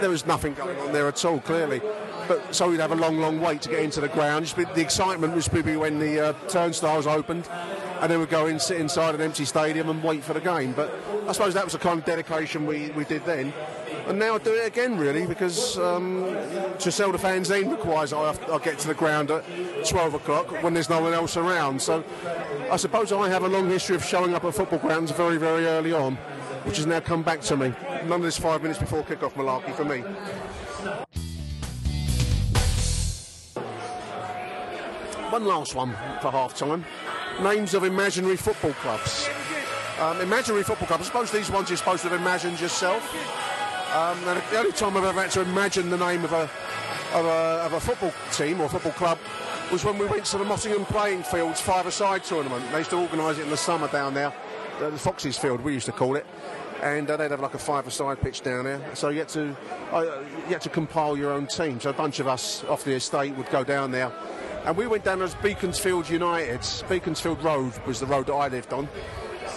there 0.00 0.08
was 0.08 0.24
nothing 0.24 0.54
going 0.54 0.78
on 0.78 0.94
there 0.94 1.08
at 1.08 1.22
all, 1.26 1.40
clearly 1.40 1.82
but 2.28 2.54
so 2.54 2.70
we'd 2.70 2.80
have 2.80 2.92
a 2.92 2.96
long, 2.96 3.18
long 3.18 3.40
wait 3.40 3.62
to 3.62 3.68
get 3.68 3.80
into 3.80 4.00
the 4.00 4.08
ground. 4.08 4.46
The 4.46 4.80
excitement 4.80 5.34
was 5.34 5.52
maybe 5.52 5.76
when 5.76 5.98
the 5.98 6.28
uh, 6.28 6.32
turnstiles 6.48 7.06
opened, 7.06 7.48
and 8.00 8.10
then 8.10 8.20
we'd 8.20 8.30
go 8.30 8.46
in, 8.46 8.58
sit 8.58 8.80
inside 8.80 9.14
an 9.14 9.20
empty 9.20 9.44
stadium 9.44 9.88
and 9.88 10.02
wait 10.02 10.22
for 10.22 10.34
the 10.34 10.40
game. 10.40 10.72
But 10.72 10.92
I 11.28 11.32
suppose 11.32 11.54
that 11.54 11.64
was 11.64 11.72
the 11.72 11.78
kind 11.78 11.98
of 11.98 12.04
dedication 12.04 12.66
we, 12.66 12.90
we 12.90 13.04
did 13.04 13.24
then. 13.24 13.52
And 14.06 14.18
now 14.18 14.36
I 14.36 14.38
do 14.38 14.52
it 14.52 14.66
again, 14.66 14.96
really, 14.98 15.26
because 15.26 15.78
um, 15.78 16.24
to 16.78 16.92
sell 16.92 17.10
the 17.10 17.18
fanzine 17.18 17.70
requires 17.70 18.12
I, 18.12 18.36
I 18.52 18.58
get 18.58 18.78
to 18.80 18.88
the 18.88 18.94
ground 18.94 19.30
at 19.30 19.44
12 19.84 20.14
o'clock 20.14 20.62
when 20.62 20.74
there's 20.74 20.88
no 20.88 21.00
one 21.00 21.12
else 21.12 21.36
around. 21.36 21.82
So 21.82 22.04
I 22.70 22.76
suppose 22.76 23.12
I 23.12 23.28
have 23.28 23.42
a 23.42 23.48
long 23.48 23.68
history 23.68 23.96
of 23.96 24.04
showing 24.04 24.34
up 24.34 24.44
at 24.44 24.54
football 24.54 24.78
grounds 24.78 25.10
very, 25.10 25.38
very 25.38 25.66
early 25.66 25.92
on, 25.92 26.16
which 26.64 26.76
has 26.76 26.86
now 26.86 27.00
come 27.00 27.22
back 27.22 27.40
to 27.42 27.56
me. 27.56 27.72
None 28.04 28.12
of 28.12 28.22
this 28.22 28.38
five 28.38 28.62
minutes 28.62 28.78
before 28.78 29.02
kick-off 29.02 29.34
malarkey 29.34 29.74
for 29.74 29.84
me. 29.84 30.04
One 35.30 35.44
last 35.44 35.74
one 35.74 35.90
for 36.22 36.30
half 36.30 36.54
time. 36.54 36.84
Names 37.42 37.74
of 37.74 37.82
imaginary 37.82 38.36
football 38.36 38.72
clubs. 38.74 39.28
Um, 39.98 40.20
imaginary 40.20 40.62
football 40.62 40.86
clubs. 40.86 41.02
I 41.02 41.06
suppose 41.06 41.32
these 41.32 41.50
ones 41.50 41.68
you're 41.68 41.76
supposed 41.76 42.02
to 42.02 42.08
have 42.10 42.20
imagined 42.20 42.60
yourself. 42.60 43.02
Um, 43.92 44.20
the 44.24 44.58
only 44.58 44.70
time 44.72 44.96
I've 44.96 45.04
ever 45.04 45.22
had 45.22 45.32
to 45.32 45.40
imagine 45.40 45.90
the 45.90 45.96
name 45.96 46.22
of 46.22 46.32
a, 46.32 46.48
of 47.12 47.24
a, 47.24 47.64
of 47.64 47.72
a 47.72 47.80
football 47.80 48.12
team 48.30 48.60
or 48.60 48.68
football 48.68 48.92
club 48.92 49.18
was 49.72 49.84
when 49.84 49.98
we 49.98 50.06
went 50.06 50.24
to 50.26 50.38
the 50.38 50.44
Mottingham 50.44 50.84
Playing 50.84 51.24
Fields 51.24 51.60
five-a-side 51.60 52.22
tournament. 52.22 52.64
They 52.70 52.78
used 52.78 52.90
to 52.90 52.96
organise 52.96 53.38
it 53.38 53.42
in 53.42 53.50
the 53.50 53.56
summer 53.56 53.88
down 53.88 54.14
there, 54.14 54.32
uh, 54.80 54.90
the 54.90 54.98
Foxes 54.98 55.36
Field 55.36 55.60
we 55.60 55.72
used 55.72 55.86
to 55.86 55.92
call 55.92 56.14
it, 56.14 56.24
and 56.82 57.10
uh, 57.10 57.16
they'd 57.16 57.32
have 57.32 57.40
like 57.40 57.54
a 57.54 57.58
five-a-side 57.58 58.20
pitch 58.20 58.42
down 58.42 58.64
there. 58.64 58.80
So 58.94 59.08
you 59.08 59.18
had 59.18 59.28
to 59.30 59.56
uh, 59.92 60.22
you 60.46 60.52
had 60.52 60.60
to 60.62 60.68
compile 60.68 61.16
your 61.16 61.32
own 61.32 61.48
team. 61.48 61.80
So 61.80 61.90
a 61.90 61.94
bunch 61.94 62.20
of 62.20 62.28
us 62.28 62.62
off 62.64 62.84
the 62.84 62.94
estate 62.94 63.34
would 63.34 63.50
go 63.50 63.64
down 63.64 63.90
there 63.90 64.12
and 64.66 64.76
we 64.76 64.88
went 64.88 65.04
down 65.04 65.22
as 65.22 65.34
Beaconsfield 65.36 66.10
United. 66.10 66.60
Beaconsfield 66.88 67.42
Road 67.42 67.72
was 67.86 68.00
the 68.00 68.06
road 68.06 68.26
that 68.26 68.34
I 68.34 68.48
lived 68.48 68.72
on. 68.72 68.88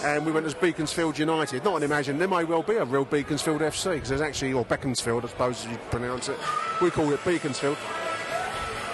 And 0.04 0.24
we 0.24 0.30
went 0.30 0.46
as 0.46 0.54
Beaconsfield 0.54 1.18
United. 1.18 1.64
Not 1.64 1.78
an 1.78 1.82
imagine, 1.82 2.16
there 2.16 2.28
may 2.28 2.44
well 2.44 2.62
be 2.62 2.76
a 2.76 2.84
real 2.84 3.04
Beaconsfield 3.04 3.60
FC, 3.60 3.94
because 3.94 4.08
there's 4.08 4.20
actually, 4.20 4.52
or 4.52 4.64
Beaconsfield, 4.64 5.24
I 5.24 5.28
suppose, 5.28 5.66
you 5.66 5.76
pronounce 5.90 6.28
it. 6.28 6.38
We 6.80 6.90
call 6.90 7.12
it 7.12 7.22
Beaconsfield. 7.24 7.76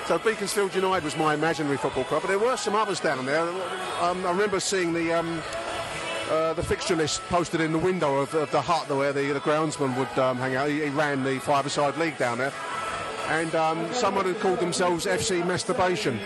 So 0.06 0.18
Beaconsfield 0.18 0.74
United 0.74 1.04
was 1.04 1.16
my 1.18 1.34
imaginary 1.34 1.76
football 1.76 2.04
club, 2.04 2.22
but 2.22 2.28
there 2.28 2.38
were 2.38 2.56
some 2.56 2.74
others 2.74 2.98
down 2.98 3.26
there. 3.26 3.46
Um, 4.00 4.24
I 4.24 4.30
remember 4.30 4.58
seeing 4.58 4.94
the 4.94 5.12
um, 5.12 5.42
uh, 6.30 6.54
the 6.54 6.62
fixture 6.62 6.96
list 6.96 7.20
posted 7.28 7.60
in 7.60 7.72
the 7.72 7.78
window 7.78 8.16
of, 8.16 8.34
of 8.34 8.50
the 8.50 8.60
hut 8.60 8.88
where 8.88 9.12
the, 9.12 9.32
the 9.32 9.40
groundsman 9.40 9.96
would 9.96 10.18
um, 10.18 10.38
hang 10.38 10.56
out. 10.56 10.68
He, 10.68 10.82
he 10.82 10.90
ran 10.90 11.22
the 11.22 11.38
five-a-side 11.38 11.96
league 11.98 12.18
down 12.18 12.38
there 12.38 12.52
and 13.28 13.54
um, 13.54 13.92
someone 13.92 14.24
had 14.24 14.38
called 14.40 14.60
themselves 14.60 15.06
FC 15.06 15.44
Masturbation, 15.46 16.16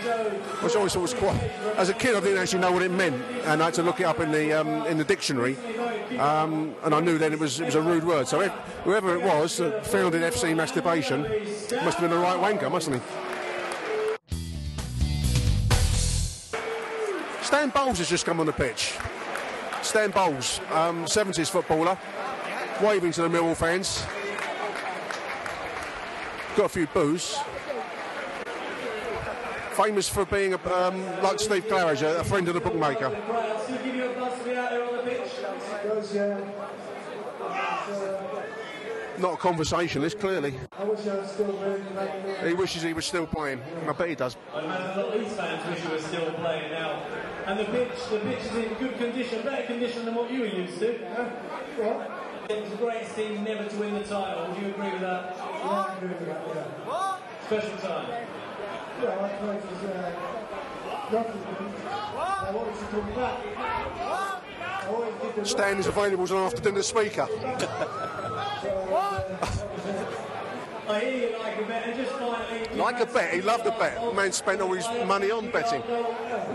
which 0.61 0.75
I 0.75 0.77
always 0.77 0.93
thought 0.93 1.01
was 1.01 1.13
quite. 1.13 1.41
As 1.77 1.89
a 1.89 1.93
kid, 1.93 2.15
I 2.15 2.19
didn't 2.19 2.37
actually 2.37 2.59
know 2.59 2.71
what 2.71 2.83
it 2.83 2.91
meant, 2.91 3.21
and 3.45 3.61
I 3.61 3.65
had 3.65 3.73
to 3.75 3.83
look 3.83 3.99
it 3.99 4.03
up 4.03 4.19
in 4.19 4.31
the 4.31 4.53
um, 4.53 4.85
in 4.87 4.97
the 4.97 5.03
dictionary, 5.03 5.57
um, 6.19 6.75
and 6.83 6.93
I 6.93 6.99
knew 6.99 7.17
then 7.17 7.33
it 7.33 7.39
was 7.39 7.59
it 7.59 7.65
was 7.65 7.75
a 7.75 7.81
rude 7.81 8.03
word. 8.03 8.27
So 8.27 8.41
if, 8.41 8.51
whoever 8.83 9.15
it 9.15 9.23
was 9.23 9.57
that 9.57 9.85
founded 9.85 10.21
FC 10.21 10.55
Masturbation 10.55 11.21
must 11.83 11.97
have 11.97 12.09
been 12.09 12.17
a 12.17 12.21
right 12.21 12.39
wanker, 12.39 12.71
mustn't 12.71 12.95
he? 12.95 13.01
Stan 17.41 17.69
Bowles 17.69 17.97
has 17.97 18.09
just 18.09 18.25
come 18.25 18.39
on 18.39 18.45
the 18.45 18.53
pitch. 18.53 18.97
Stan 19.81 20.11
Bowles, 20.11 20.61
70s 20.69 21.39
um, 21.39 21.45
footballer, 21.45 21.97
waving 22.81 23.11
to 23.11 23.23
the 23.23 23.27
Millwall 23.27 23.57
fans 23.57 24.05
got 26.55 26.65
a 26.65 26.69
few 26.69 26.87
boos. 26.87 27.37
Famous 29.73 30.09
for 30.09 30.25
being, 30.25 30.53
a, 30.53 30.73
um, 30.73 31.03
like 31.21 31.39
Steve 31.39 31.65
Claridge, 31.65 32.01
a, 32.01 32.19
a 32.19 32.23
friend 32.23 32.47
of 32.47 32.53
the 32.53 32.59
bookmaker. 32.59 33.09
Not 39.17 39.33
a 39.33 39.37
conversationalist, 39.37 40.19
clearly. 40.19 40.53
He 42.43 42.53
wishes 42.53 42.81
he 42.81 42.93
was 42.93 43.05
still 43.05 43.27
playing. 43.27 43.61
I 43.87 43.93
bet 43.93 44.09
he 44.09 44.15
does. 44.15 44.35
I 44.53 44.63
imagine 44.63 44.99
a 44.99 45.03
lot 45.03 45.15
of 45.15 45.21
these 45.23 45.33
fans 45.33 45.69
wish 45.69 45.79
he 45.79 45.93
was 45.93 46.05
still 46.05 46.31
playing 46.33 46.71
now. 46.71 47.03
And 47.45 47.59
the 47.59 47.65
pitch, 47.65 47.91
the 48.09 48.19
pitch 48.19 48.39
is 48.39 48.55
in 48.55 48.73
good 48.75 48.97
condition, 48.97 49.43
better 49.43 49.65
condition 49.67 50.05
than 50.05 50.15
what 50.15 50.31
you 50.31 50.41
were 50.41 50.47
used 50.47 50.79
to. 50.79 50.93
What? 51.77 52.11
It 52.49 52.63
was 52.63 52.73
a 52.73 52.75
great 52.75 53.15
team 53.15 53.43
never 53.43 53.69
to 53.69 53.75
win 53.77 53.93
the 53.93 54.03
title. 54.03 54.47
Would 54.49 54.61
you 54.61 54.69
agree 54.69 54.91
with 54.91 55.01
that? 55.01 55.37
Yeah, 55.61 55.69
I 55.69 55.95
agree 55.95 56.09
with 56.09 56.25
that, 56.25 56.41
yeah. 56.47 57.17
Special 57.45 57.77
time. 57.77 58.07
Yeah, 59.01 59.19
I 59.19 59.29
suppose 59.29 59.63
it 59.63 59.69
was 59.71 59.83
uh, 59.83 60.31
I 61.11 62.51
wanted 62.51 62.73
to 62.79 62.85
come 62.85 63.09
back. 63.15 63.37
Stan 65.45 65.77
is 65.77 65.87
available 65.87 66.23
as 66.23 66.31
an 66.31 66.37
after 66.37 66.61
dinner 66.61 66.81
speaker. 66.81 67.27
I 70.89 70.99
hear 70.99 71.29
you 71.29 71.37
like 71.39 71.57
a 71.57 71.63
bet, 71.63 71.87
and 71.87 71.95
just 71.95 72.11
finally. 72.13 72.65
Like 72.75 72.99
a 72.99 73.05
bet, 73.05 73.33
he 73.33 73.41
loved 73.41 73.67
a 73.67 73.71
bet. 73.71 74.01
The 74.01 74.13
man 74.13 74.31
spent 74.31 74.61
all 74.61 74.73
his 74.73 74.87
money 75.05 75.31
on 75.31 75.51
betting. 75.51 75.83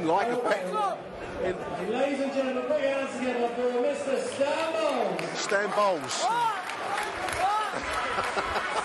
Like 0.04 0.28
a 0.28 0.36
bet. 0.36 0.66
Ladies 1.88 2.20
and 2.20 2.32
gentlemen, 2.32 2.64
put 2.64 2.80
your 2.80 2.90
hands 2.90 3.12
together 3.16 3.48
for 3.54 3.70
Mr. 3.82 4.18
Stan 4.34 4.72
Bowles. 4.72 5.38
Stan 5.38 5.70
Bowles. 5.70 6.24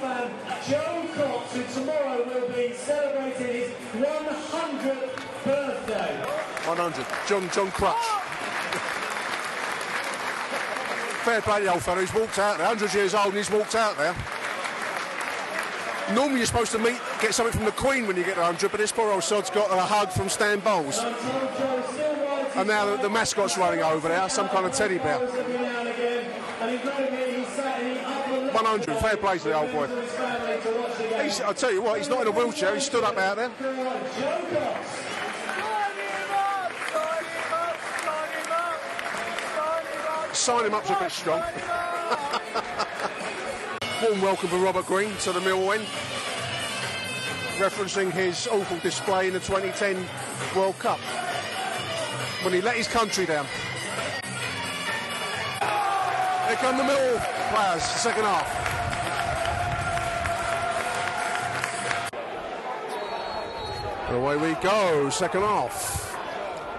Fan 0.00 0.30
Joe 0.68 1.06
Cox, 1.14 1.52
who 1.54 1.80
tomorrow 1.80 2.24
will 2.24 2.48
be 2.54 2.72
celebrating 2.74 3.46
his 3.46 3.70
100th 3.94 5.44
birthday. 5.44 6.14
100. 6.66 7.06
John 7.26 7.50
John 7.50 7.70
Crutch. 7.72 7.96
Fair 11.24 11.42
play 11.42 11.62
the 11.64 11.72
old 11.72 11.82
fella. 11.82 12.00
He's 12.00 12.14
walked 12.14 12.38
out 12.38 12.58
there. 12.58 12.68
100 12.68 12.94
years 12.94 13.14
old 13.14 13.26
and 13.26 13.36
he's 13.36 13.50
walked 13.50 13.74
out 13.74 13.96
there. 13.96 14.14
Normally 16.14 16.38
you're 16.38 16.46
supposed 16.46 16.72
to 16.72 16.78
meet, 16.78 17.00
get 17.20 17.34
something 17.34 17.54
from 17.54 17.66
the 17.66 17.72
Queen 17.72 18.06
when 18.06 18.16
you 18.16 18.24
get 18.24 18.34
to 18.34 18.40
100, 18.40 18.70
but 18.70 18.78
this 18.78 18.92
poor 18.92 19.12
old 19.12 19.24
sod's 19.24 19.50
got 19.50 19.70
a 19.70 19.80
hug 19.80 20.10
from 20.10 20.28
Stan 20.28 20.60
Bowles. 20.60 20.98
And 22.56 22.66
now 22.66 22.86
the, 22.86 23.02
the 23.02 23.10
mascot's 23.10 23.58
running 23.58 23.82
over 23.82 24.08
there, 24.08 24.28
some 24.30 24.48
kind 24.48 24.64
of 24.64 24.72
teddy 24.72 24.98
bear. 24.98 25.18
100, 28.64 28.96
fair 28.98 29.16
play 29.16 29.38
to 29.38 29.44
the 29.44 29.54
old 29.54 29.72
boy. 29.72 29.86
He's, 31.22 31.40
I'll 31.40 31.54
tell 31.54 31.72
you 31.72 31.82
what, 31.82 31.98
he's 31.98 32.08
not 32.08 32.22
in 32.22 32.28
a 32.28 32.30
wheelchair, 32.30 32.74
he 32.74 32.80
stood 32.80 33.04
up 33.04 33.16
out 33.16 33.36
there. 33.36 33.50
Sign 40.32 40.66
him 40.66 40.74
up's 40.74 40.90
a 40.90 40.96
bit 40.98 41.12
strong. 41.12 41.42
Warm 44.02 44.22
welcome 44.22 44.48
for 44.48 44.58
Robert 44.58 44.86
Green 44.86 45.14
to 45.18 45.32
the 45.32 45.40
Mill 45.40 45.66
win, 45.66 45.80
referencing 47.58 48.12
his 48.12 48.46
awful 48.46 48.78
display 48.78 49.26
in 49.26 49.32
the 49.32 49.40
2010 49.40 49.96
World 50.56 50.78
Cup 50.78 50.98
when 52.42 52.54
he 52.54 52.60
let 52.60 52.76
his 52.76 52.86
country 52.88 53.26
down. 53.26 53.46
Here 56.46 56.56
come 56.56 56.76
the 56.76 56.84
Mill 56.84 57.37
players, 57.48 57.82
second 57.82 58.24
half. 58.24 58.78
And 64.08 64.16
away 64.16 64.36
we 64.36 64.54
go, 64.62 65.10
second 65.10 65.42
half. 65.42 66.16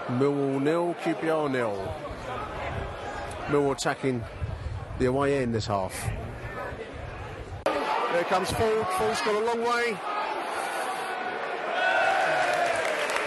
Millwall 0.08 0.60
nil, 0.60 0.96
QPR 1.02 1.50
nil. 1.50 1.94
Millwall 3.46 3.72
attacking 3.72 4.24
the 4.98 5.06
away 5.06 5.42
end 5.42 5.54
this 5.54 5.66
half. 5.66 5.94
There 7.64 8.24
comes 8.24 8.50
Forde. 8.50 8.86
Forde's 8.98 9.20
got 9.20 9.34
a 9.34 9.44
long 9.46 9.60
way. 9.60 9.96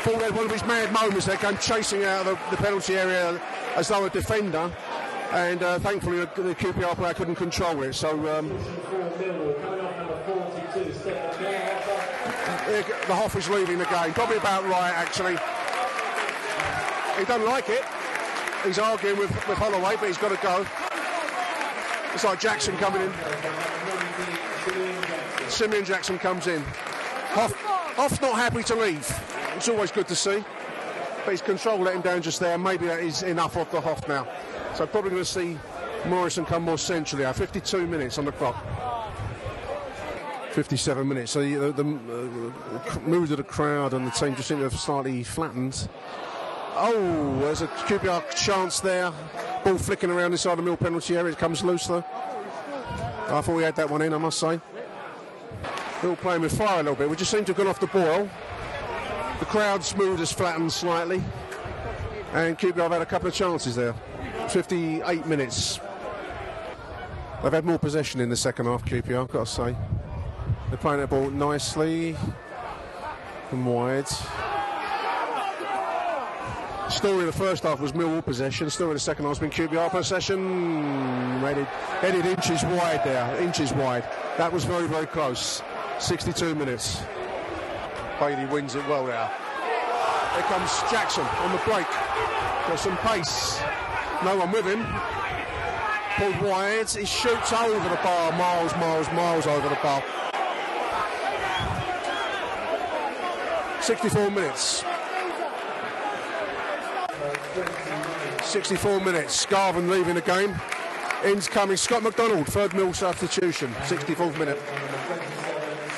Forde 0.03 0.21
had 0.21 0.36
one 0.36 0.45
of 0.45 0.51
his 0.51 0.65
mad 0.65 0.91
moments 0.91 1.25
there, 1.25 1.38
came 1.38 1.58
chasing 1.58 2.03
out 2.03 2.27
of 2.27 2.38
the, 2.49 2.56
the 2.56 2.62
penalty 2.62 2.97
area 2.97 3.39
as 3.75 3.88
though 3.88 4.03
a 4.03 4.10
defender. 4.10 4.69
And 5.33 5.63
uh, 5.63 5.79
thankfully, 5.79 6.19
the, 6.19 6.53
QPR 6.53 6.95
player 6.95 7.15
couldn't 7.15 7.35
control 7.35 7.81
it. 7.81 7.93
So 7.93 8.11
um, 8.37 8.49
the 13.07 13.15
Hoff 13.15 13.35
is 13.35 13.49
leaving 13.49 13.79
the 13.79 13.85
game. 13.85 14.13
Probably 14.13 14.37
about 14.37 14.63
right, 14.65 14.93
actually. 14.93 15.37
He 17.17 17.25
doesn't 17.25 17.47
like 17.47 17.67
it. 17.67 17.83
He's 18.63 18.77
arguing 18.77 19.17
with, 19.17 19.31
with 19.47 19.57
Holloway, 19.57 19.95
but 19.99 20.07
he's 20.07 20.19
got 20.19 20.29
to 20.29 20.37
go. 20.37 20.67
It's 22.13 22.23
like 22.23 22.39
Jackson 22.39 22.77
coming 22.77 23.01
in. 23.01 23.11
Simeon 25.49 25.83
Jackson 25.83 26.19
comes 26.19 26.45
in. 26.45 26.61
Hoff, 27.31 27.53
Hoff's 27.95 28.21
not 28.21 28.35
happy 28.35 28.61
to 28.61 28.75
leave. 28.75 29.19
It's 29.55 29.67
always 29.67 29.91
good 29.91 30.07
to 30.09 30.15
see. 30.15 30.43
But 31.25 31.31
his 31.31 31.41
control 31.41 31.79
let 31.79 31.95
him 31.95 32.01
down 32.01 32.21
just 32.21 32.39
there. 32.39 32.59
Maybe 32.59 32.85
that 32.85 32.99
is 32.99 33.23
enough 33.23 33.57
of 33.57 33.71
the 33.71 33.81
Hoff 33.81 34.07
now. 34.07 34.27
So 34.75 34.88
probably 34.88 35.12
going 35.12 35.23
to 35.23 35.29
see 35.29 35.57
Morison 36.07 36.45
come 36.45 36.63
more 36.63 36.77
centrally. 36.77 37.31
52 37.31 37.86
minutes 37.86 38.17
on 38.17 38.25
the 38.25 38.31
clock. 38.31 38.55
57 40.51 41.07
minutes. 41.07 41.31
So 41.31 41.41
the, 41.41 41.71
the, 41.71 41.83
uh, 41.83 42.99
mood 43.07 43.31
of 43.31 43.38
the 43.38 43.43
crowd 43.43 43.93
and 43.93 44.05
the 44.05 44.12
team 44.12 44.36
just 44.36 44.47
seem 44.47 44.57
to 44.57 44.63
have 44.63 44.73
slightly 44.73 45.23
flattened. 45.23 45.88
Oh, 46.75 47.39
there's 47.41 47.62
a 47.62 47.67
QPR 47.67 48.36
chance 48.36 48.79
there. 48.79 49.12
Ball 49.63 49.77
flicking 49.77 50.09
around 50.09 50.31
inside 50.31 50.55
the 50.55 50.63
mill 50.63 50.77
penalty 50.77 51.15
area. 51.15 51.31
It 51.31 51.38
comes 51.38 51.63
loose 51.63 51.88
though. 51.88 52.03
I 53.27 53.41
thought 53.41 53.55
we 53.55 53.63
had 53.63 53.75
that 53.75 53.89
one 53.89 54.01
in, 54.01 54.13
I 54.13 54.17
must 54.17 54.39
say. 54.39 54.59
Still 55.99 56.15
playing 56.15 56.41
with 56.41 56.57
fire 56.57 56.81
a 56.81 56.83
little 56.83 56.95
bit. 56.95 57.09
We 57.09 57.15
just 57.15 57.31
seem 57.31 57.45
to 57.45 57.53
have 57.53 57.57
gone 57.57 57.67
off 57.67 57.79
the 57.79 57.88
boil. 57.88 58.29
The 59.39 59.45
crowd's 59.45 59.95
mood 59.95 60.19
has 60.19 60.31
flattened 60.31 60.71
slightly. 60.71 61.23
And 62.33 62.57
QPR 62.57 62.77
have 62.77 62.91
had 62.91 63.01
a 63.01 63.05
couple 63.05 63.27
of 63.27 63.33
chances 63.33 63.75
there. 63.75 63.95
58 64.53 65.25
minutes. 65.25 65.79
They've 67.41 67.51
had 67.51 67.65
more 67.65 67.79
possession 67.79 68.21
in 68.21 68.29
the 68.29 68.35
second 68.35 68.67
half, 68.67 68.85
QPR, 68.85 69.23
I've 69.23 69.27
got 69.27 69.47
to 69.47 69.51
say. 69.51 69.75
They're 70.69 70.77
playing 70.77 70.99
that 70.99 71.09
ball 71.09 71.31
nicely 71.31 72.15
and 73.49 73.65
wide. 73.65 74.07
Story 76.87 77.21
of 77.21 77.25
the 77.25 77.31
first 77.31 77.63
half 77.63 77.79
was 77.79 77.93
Millwall 77.93 78.23
possession. 78.23 78.69
Story 78.69 78.91
of 78.91 78.97
the 78.97 78.99
second 78.99 79.25
half 79.25 79.39
has 79.39 79.39
been 79.39 79.49
QPR 79.49 79.89
possession. 79.89 81.39
Headed, 81.39 81.65
headed 81.65 82.25
inches 82.27 82.61
wide 82.63 83.01
there, 83.03 83.35
inches 83.41 83.73
wide. 83.73 84.03
That 84.37 84.53
was 84.53 84.65
very, 84.65 84.87
very 84.87 85.07
close. 85.07 85.63
62 85.97 86.53
minutes. 86.53 87.01
Bailey 88.19 88.45
wins 88.45 88.75
it 88.75 88.87
well 88.87 89.07
there. 89.07 89.31
Here 90.33 90.43
comes 90.43 90.79
Jackson 90.91 91.25
on 91.25 91.51
the 91.51 91.61
break. 91.65 91.87
Got 92.67 92.77
some 92.77 92.97
pace. 92.97 93.59
No 94.23 94.38
one 94.38 94.51
with 94.51 94.65
him. 94.65 94.86
Pulled 96.15 96.49
wide. 96.49 96.89
He 96.89 97.05
shoots 97.05 97.51
over 97.51 97.89
the 97.89 97.99
bar. 98.03 98.31
Miles, 98.33 98.73
miles, 98.75 99.12
miles 99.12 99.47
over 99.47 99.67
the 99.67 99.75
bar. 99.83 100.01
64 103.81 104.31
minutes. 104.31 104.86
64 108.43 108.99
minutes. 109.01 109.45
Scarvin 109.45 109.89
leaving 109.89 110.15
the 110.15 110.21
game. 110.21 110.55
In's 111.25 111.49
coming. 111.49 111.75
Scott 111.75 112.03
McDonald, 112.03 112.47
third 112.47 112.73
mill 112.73 112.93
substitution. 112.93 113.71
64th 113.81 114.39
minute. 114.39 114.62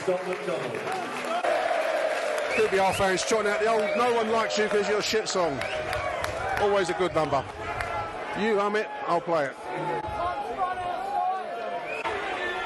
Scott 0.03 0.27
McDonald. 0.27 0.79
QPR 2.55 2.95
fans 2.95 3.23
trotting 3.23 3.51
out 3.51 3.59
the 3.59 3.67
old 3.67 3.97
No 3.97 4.13
One 4.13 4.31
Likes 4.31 4.57
You 4.57 4.63
Because 4.63 4.87
You're 4.87 5.01
Shit 5.01 5.27
song. 5.27 5.59
Always 6.61 6.89
a 6.89 6.93
good 6.93 7.13
number. 7.13 7.43
You 8.39 8.59
hum 8.59 8.75
it, 8.75 8.87
I'll 9.07 9.21
play 9.21 9.45
it. 9.45 9.55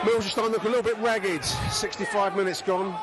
Mills 0.04 0.26
is 0.26 0.32
starting 0.32 0.54
to 0.54 0.58
look 0.58 0.66
a 0.66 0.70
little 0.70 0.82
bit 0.82 0.98
ragged. 0.98 1.44
65 1.44 2.36
minutes 2.36 2.64
gone. 2.64 2.98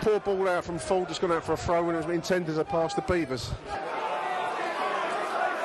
Poor 0.00 0.18
ball 0.18 0.48
out 0.48 0.64
from 0.64 0.78
Forde, 0.78 1.06
just 1.06 1.20
gone 1.20 1.30
out 1.30 1.44
for 1.44 1.52
a 1.52 1.56
throw 1.56 1.84
when 1.84 1.94
it 1.94 1.98
was 1.98 2.14
intended 2.14 2.50
as 2.50 2.58
a 2.58 2.64
pass 2.64 2.94
to 2.94 3.00
Beevers. 3.02 3.52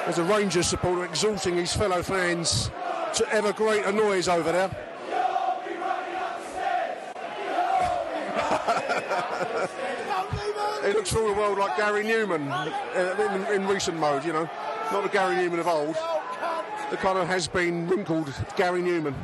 There's 0.04 0.20
a 0.20 0.24
Rangers 0.24 0.68
supporter 0.68 1.06
exalting 1.06 1.56
his 1.56 1.74
fellow 1.74 2.04
fans 2.04 2.70
to 3.16 3.28
ever 3.32 3.52
greater 3.54 3.92
noise 3.92 4.28
over 4.28 4.52
there. 4.52 4.70
he 10.86 10.94
looks 10.94 11.16
all 11.16 11.28
the 11.28 11.34
world 11.34 11.58
like 11.58 11.76
Gary 11.78 12.04
Numan 12.04 12.52
uh, 12.52 13.50
in, 13.50 13.62
in 13.62 13.68
recent 13.68 13.98
mode, 13.98 14.26
you 14.26 14.34
know. 14.34 14.48
Not 14.94 15.02
the 15.02 15.10
Gary 15.10 15.36
Numan 15.36 15.58
of 15.60 15.68
old. 15.68 15.96
The 16.92 16.98
kind 16.98 17.18
of 17.18 17.28
has 17.28 17.48
been 17.48 17.88
wrinkled 17.88 18.32
Gary 18.56 18.80
Numan. 18.80 19.16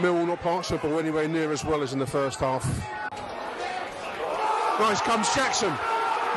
Mill 0.00 0.24
not 0.24 0.40
pass 0.40 0.70
the 0.70 0.78
ball 0.78 0.98
anywhere 0.98 1.28
near 1.28 1.52
as 1.52 1.66
well 1.66 1.82
as 1.82 1.92
in 1.92 1.98
the 1.98 2.06
first 2.06 2.40
half. 2.40 2.64
Nice 4.80 5.02
comes 5.02 5.34
Jackson. 5.34 5.68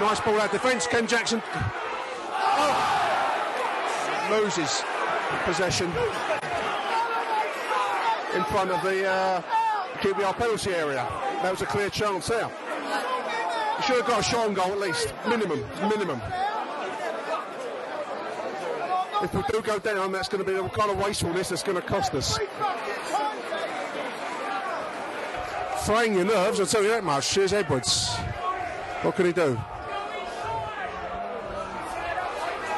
Nice 0.01 0.19
ball 0.19 0.41
out 0.41 0.51
defence. 0.51 0.87
Ken 0.87 1.07
Jackson 1.07 1.41
oh. 2.43 2.77
loses 4.29 4.83
possession 5.45 5.87
in 8.35 8.43
front 8.51 8.71
of 8.71 8.83
the 8.83 9.07
uh, 9.07 9.41
QPR 10.01 10.35
penalty 10.35 10.71
area. 10.71 11.07
That 11.43 11.51
was 11.51 11.61
a 11.61 11.65
clear 11.65 11.89
chance 11.89 12.27
there. 12.27 12.51
Should 13.85 13.95
have 13.95 14.07
got 14.07 14.19
a 14.19 14.23
shot 14.23 14.53
goal 14.53 14.73
at 14.73 14.79
least. 14.79 15.13
Minimum. 15.29 15.63
Minimum. 15.87 16.21
If 19.23 19.33
we 19.35 19.43
do 19.51 19.61
go 19.61 19.77
down, 19.77 20.11
that's 20.11 20.27
going 20.27 20.43
to 20.43 20.49
be 20.49 20.57
the 20.57 20.67
kind 20.69 20.89
of 20.89 20.97
wastefulness 20.97 21.49
that's 21.49 21.63
going 21.63 21.79
to 21.79 21.87
cost 21.87 22.13
us. 22.15 22.37
Fraying 25.85 26.15
your 26.15 26.25
nerves, 26.25 26.59
I'll 26.59 26.65
tell 26.65 26.83
you 26.83 26.89
that 26.89 27.03
much. 27.03 27.33
Here's 27.33 27.53
Edwards. 27.53 28.15
What 29.03 29.15
can 29.15 29.27
he 29.27 29.31
do? 29.31 29.59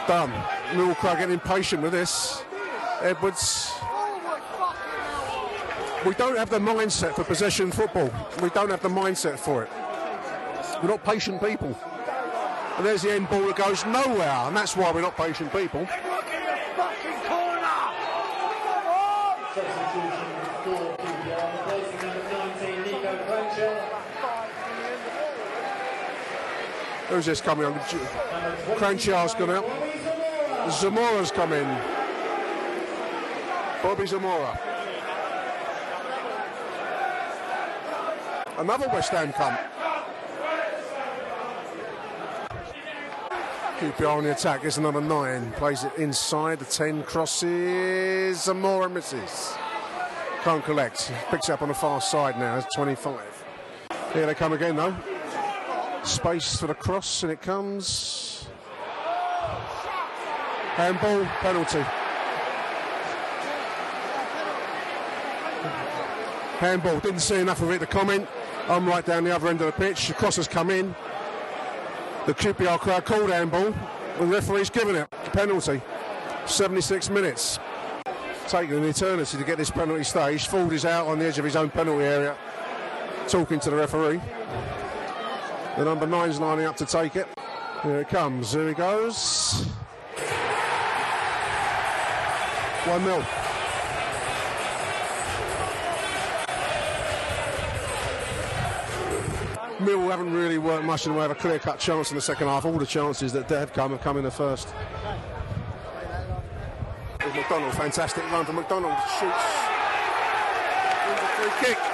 Done. 0.08 0.32
Millcrow 0.72 1.18
getting 1.18 1.34
impatient 1.34 1.82
with 1.82 1.94
this. 1.94 2.44
Edwards. 3.02 3.72
We 6.06 6.14
don't 6.16 6.38
have 6.38 6.50
the 6.50 6.60
mindset 6.60 7.16
for 7.16 7.24
possession 7.24 7.72
football. 7.72 8.12
We 8.42 8.50
don't 8.50 8.70
have 8.70 8.82
the 8.82 8.90
mindset 8.90 9.40
for 9.40 9.64
it. 9.64 9.70
We're 10.82 10.90
not 10.90 11.04
patient 11.06 11.42
people. 11.42 11.78
And 12.78 12.86
there's 12.86 13.04
the 13.04 13.12
end 13.14 13.30
ball 13.30 13.46
that 13.48 13.56
goes 13.56 13.86
nowhere, 13.86 14.48
and 14.48 14.58
that's 14.58 14.76
why 14.76 14.92
we're 14.92 15.02
not 15.02 15.16
patient 15.16 15.54
people. 15.54 15.88
Who's 27.14 27.28
this 27.28 27.42
coming 27.42 27.64
on? 27.66 27.76
Kranjčar's 28.76 29.36
gone 29.36 29.52
out. 29.52 29.66
Zamora's 30.72 31.30
come 31.30 31.54
in. 31.54 31.68
Bobby 33.84 34.08
Zamora. 34.08 34.60
Another 38.58 38.88
West 38.88 39.12
Ham 39.12 39.32
come. 39.32 39.56
QPR 43.78 44.18
on 44.18 44.24
the 44.24 44.32
attack 44.32 44.64
It's 44.64 44.80
number 44.80 45.00
nine. 45.00 45.52
Plays 45.52 45.84
it 45.84 45.96
inside 46.00 46.58
the 46.58 46.66
10. 46.66 47.04
Crosses. 47.04 48.42
Zamora 48.42 48.90
misses. 48.90 49.54
Can't 50.42 50.66
collect. 50.66 51.12
Picks 51.30 51.50
up 51.50 51.62
on 51.62 51.68
the 51.68 51.76
far 51.76 52.02
side 52.02 52.40
now. 52.40 52.58
It's 52.58 52.74
25. 52.74 53.46
Here 54.14 54.26
they 54.26 54.34
come 54.34 54.54
again 54.54 54.76
though. 54.76 54.96
Space 56.04 56.58
for 56.58 56.68
the 56.68 56.74
cross 56.74 57.24
and 57.24 57.32
it 57.32 57.42
comes. 57.42 58.46
Handball, 60.76 61.24
penalty. 61.40 61.82
Handball, 66.60 67.00
didn't 67.00 67.20
see 67.20 67.40
enough 67.40 67.62
of 67.62 67.72
it 67.72 67.80
to 67.80 67.86
comment. 67.86 68.28
I'm 68.68 68.86
right 68.88 69.06
down 69.06 69.24
the 69.24 69.36
other 69.36 69.48
end 69.48 69.62
of 69.62 69.68
the 69.68 69.74
pitch. 69.74 70.08
The 70.08 70.14
cross 70.14 70.36
has 70.36 70.48
come 70.48 70.70
in. 70.70 70.96
The 72.26 72.34
QPR 72.34 72.80
crowd 72.80 73.06
called 73.06 73.30
handball. 73.30 73.74
The 74.20 74.26
referee's 74.26 74.70
given 74.70 74.96
it. 74.96 75.10
Penalty. 75.32 75.82
76 76.46 77.10
minutes. 77.10 77.60
Taking 78.48 78.78
an 78.78 78.84
eternity 78.86 79.38
to 79.38 79.44
get 79.44 79.58
this 79.58 79.72
penalty 79.72 80.04
stage. 80.04 80.48
Forde 80.48 80.74
is 80.74 80.86
out 80.86 81.08
on 81.08 81.20
the 81.20 81.26
edge 81.26 81.38
of 81.38 81.46
his 81.46 81.56
own 81.56 81.70
penalty 81.70 82.04
area, 82.04 82.36
talking 83.28 83.60
to 83.62 83.70
the 83.70 83.76
referee. 83.76 84.20
The 85.78 85.86
number 85.86 86.06
nine's 86.06 86.40
lining 86.40 86.66
up 86.66 86.76
to 86.78 86.86
take 86.86 87.16
it. 87.16 87.28
Here 87.82 88.02
it 88.02 88.10
comes. 88.10 88.54
Here 88.54 88.68
he 88.68 88.76
goes. 88.76 89.66
1 92.86 93.04
0. 93.04 93.26
Mill 99.80 100.10
haven't 100.10 100.32
really 100.32 100.60
worked 100.60 100.86
much 100.86 101.08
in 101.08 101.14
the 101.14 101.18
way 101.18 101.26
of 101.26 101.32
a 101.32 101.36
clear 101.36 101.58
cut 101.58 101.80
chance 101.80 102.12
in 102.12 102.16
the 102.16 102.22
second 102.22 102.48
half. 102.48 102.66
All 102.66 102.78
the 102.78 102.86
chances 102.86 103.34
that 103.34 103.50
have 103.50 103.74
come 103.74 103.92
have 103.92 104.02
come 104.02 104.18
in 104.18 104.24
the 104.24 104.32
first. 104.32 104.68
McDonald, 107.20 107.74
fantastic 107.74 108.24
run 108.32 108.46
from 108.46 108.58
McDonald. 108.58 108.94
Shoots. 109.20 109.44
Free 111.36 111.68
kick 111.68 111.93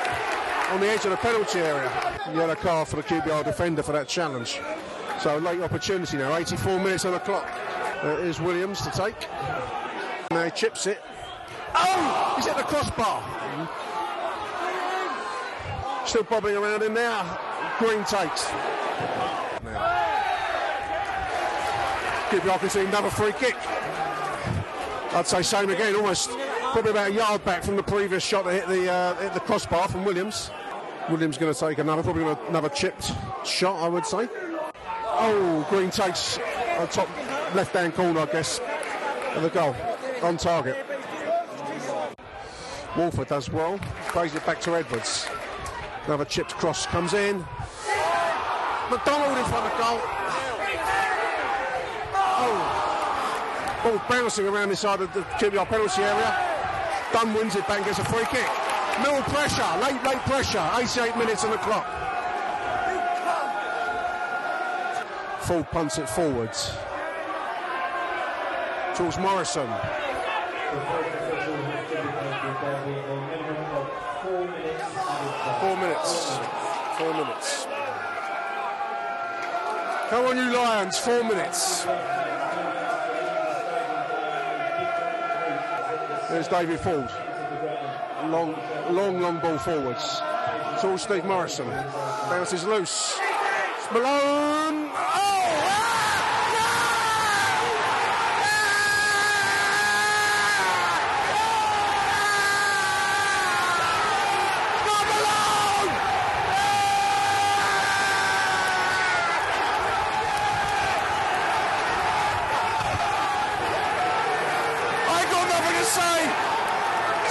on 0.72 0.80
the 0.80 0.88
edge 0.88 1.04
of 1.06 1.12
the 1.12 1.18
penalty 1.18 1.60
area. 1.60 1.92
Yellow 2.34 2.56
card 2.56 2.88
for 2.88 2.98
the 2.98 3.04
QPR 3.04 3.44
defender 3.44 3.82
for 3.82 3.92
that 3.92 4.08
challenge. 4.08 4.60
So 5.20 5.38
late 5.38 5.62
opportunity 5.62 6.18
now, 6.18 6.36
84 6.36 6.80
minutes 6.80 7.06
on 7.06 7.14
the 7.14 7.20
clock. 7.20 7.48
There 8.04 8.20
is 8.20 8.40
Williams 8.40 8.82
to 8.82 8.92
take. 8.92 9.28
Now 10.32 10.46
he 10.46 10.52
chips 10.52 10.86
it. 10.88 11.02
Oh! 11.74 12.34
He's 12.38 12.48
at 12.48 12.56
the 12.56 12.64
crossbar. 12.64 13.24
Still 16.06 16.24
bobbing 16.24 16.56
around 16.56 16.84
in 16.84 16.94
there. 16.94 17.24
Green 17.80 18.04
takes. 18.04 18.46
QPR 22.30 22.60
can 22.60 22.70
see 22.70 22.86
another 22.86 23.10
free 23.10 23.34
kick. 23.34 23.56
I'd 25.12 25.26
say 25.26 25.42
same 25.42 25.72
again, 25.72 25.96
almost 25.96 26.30
probably 26.72 26.92
about 26.92 27.10
a 27.10 27.14
yard 27.14 27.44
back 27.44 27.64
from 27.64 27.76
the 27.76 27.84
previous 27.84 28.24
shot 28.24 28.46
that 28.46 28.54
hit 28.54 28.68
the 28.68 28.92
uh, 28.92 29.16
hit 29.16 29.34
the 29.34 29.40
crossbar 29.40 29.88
from 29.88 30.06
Williams. 30.06 30.52
Williams 31.10 31.38
going 31.40 31.54
to 31.54 31.60
take 31.60 31.80
another, 31.80 32.04
probably 32.04 32.24
another 32.50 32.70
chipped 32.70 33.12
shot, 33.44 33.82
I 33.84 33.88
would 33.88 34.06
say. 34.06 34.30
Oh, 35.22 35.66
Green 35.70 35.90
takes 35.90 36.38
a 36.38 36.88
top 36.92 37.10
left-hand 37.56 37.96
corner, 37.96 38.20
I 38.22 38.26
guess, 38.28 38.60
of 39.34 39.42
the 39.42 39.50
goal 39.50 39.76
on 40.22 40.38
target. 40.38 40.78
Woolford 42.96 43.28
does 43.28 43.50
well, 43.50 43.80
plays 44.10 44.36
it 44.36 44.46
back 44.46 44.62
to 44.62 44.76
Edwards. 44.76 45.28
Another 46.06 46.26
chipped 46.26 46.56
cross 46.56 46.86
comes 46.86 47.14
in. 47.14 47.38
McDonald 48.90 49.38
in 49.38 49.46
front 49.46 49.72
of 49.72 49.80
goal. 49.80 50.00
Oh, 52.42 53.80
ball 53.84 54.02
bouncing 54.10 54.48
around 54.48 54.70
inside 54.70 55.02
of 55.02 55.14
the 55.14 55.22
QPR 55.22 55.68
penalty 55.68 56.02
area. 56.02 56.36
Dunne 57.12 57.34
wins 57.34 57.56
it, 57.56 57.68
back 57.68 57.84
gets 57.84 58.00
a 58.00 58.06
free 58.06 58.26
kick. 58.26 58.59
Mill 59.04 59.22
pressure, 59.24 59.64
late, 59.82 60.04
late 60.04 60.22
pressure. 60.28 60.70
88 60.76 61.18
minutes 61.18 61.46
on 61.46 61.52
the 61.52 61.58
clock. 61.58 61.86
Full 65.42 65.64
punts 65.64 65.98
it 65.98 66.10
forwards. 66.10 66.74
George 68.98 69.18
Morison. 69.18 69.68
Four 75.62 75.78
minutes. 75.78 76.38
Four 76.98 77.14
minutes. 77.14 77.68
Come 80.10 80.26
on, 80.26 80.38
you 80.38 80.58
Lions. 80.58 80.98
Four 80.98 81.24
minutes. 81.24 81.86
There's 86.30 86.48
David 86.48 86.80
Forde. 86.80 87.29
Long, 88.28 88.56
long, 88.92 89.22
long 89.22 89.40
ball 89.40 89.58
forwards. 89.58 90.22
It's 90.74 90.84
all 90.84 90.98
Steve 90.98 91.26
Morison. 91.26 91.68
Bounces 91.68 92.66
loose. 92.66 93.18
It's 93.78 93.92
Malone. 93.92 94.92
Oh 94.94 95.30
got 115.32 115.46
nothing 115.46 115.78
to 115.78 115.86
say. 115.86 116.18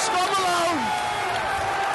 Scott 0.07 0.29
Malone. 0.31 0.81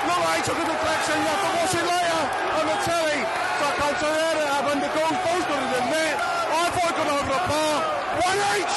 Not 0.07 0.19
like 0.19 0.37
he 0.39 0.43
took 0.43 0.59
a 0.59 0.65
deflection. 0.67 1.15
You 1.15 1.29
have 1.31 1.41
to 1.41 1.51
watch 1.55 1.73
it 1.79 1.85
later 1.87 2.21
on 2.59 2.65
the 2.67 2.77
telly. 2.83 3.19
So 3.57 3.63
I 3.63 3.73
can't 3.79 3.97
tell 4.03 4.11
you 4.11 4.19
how 4.19 4.35
it 4.35 4.49
happened. 4.51 4.81
The 4.83 4.91
goal 4.91 5.13
goal's 5.23 5.45
got 5.47 5.63
it 5.63 5.71
in 5.79 5.85
there. 5.95 6.15
I 6.19 6.69
thought 6.75 6.91
it 6.91 6.97
got 6.99 7.07
over 7.07 7.31
the 7.31 7.41
bar. 7.47 7.75
One 8.19 8.39
H. 8.59 8.75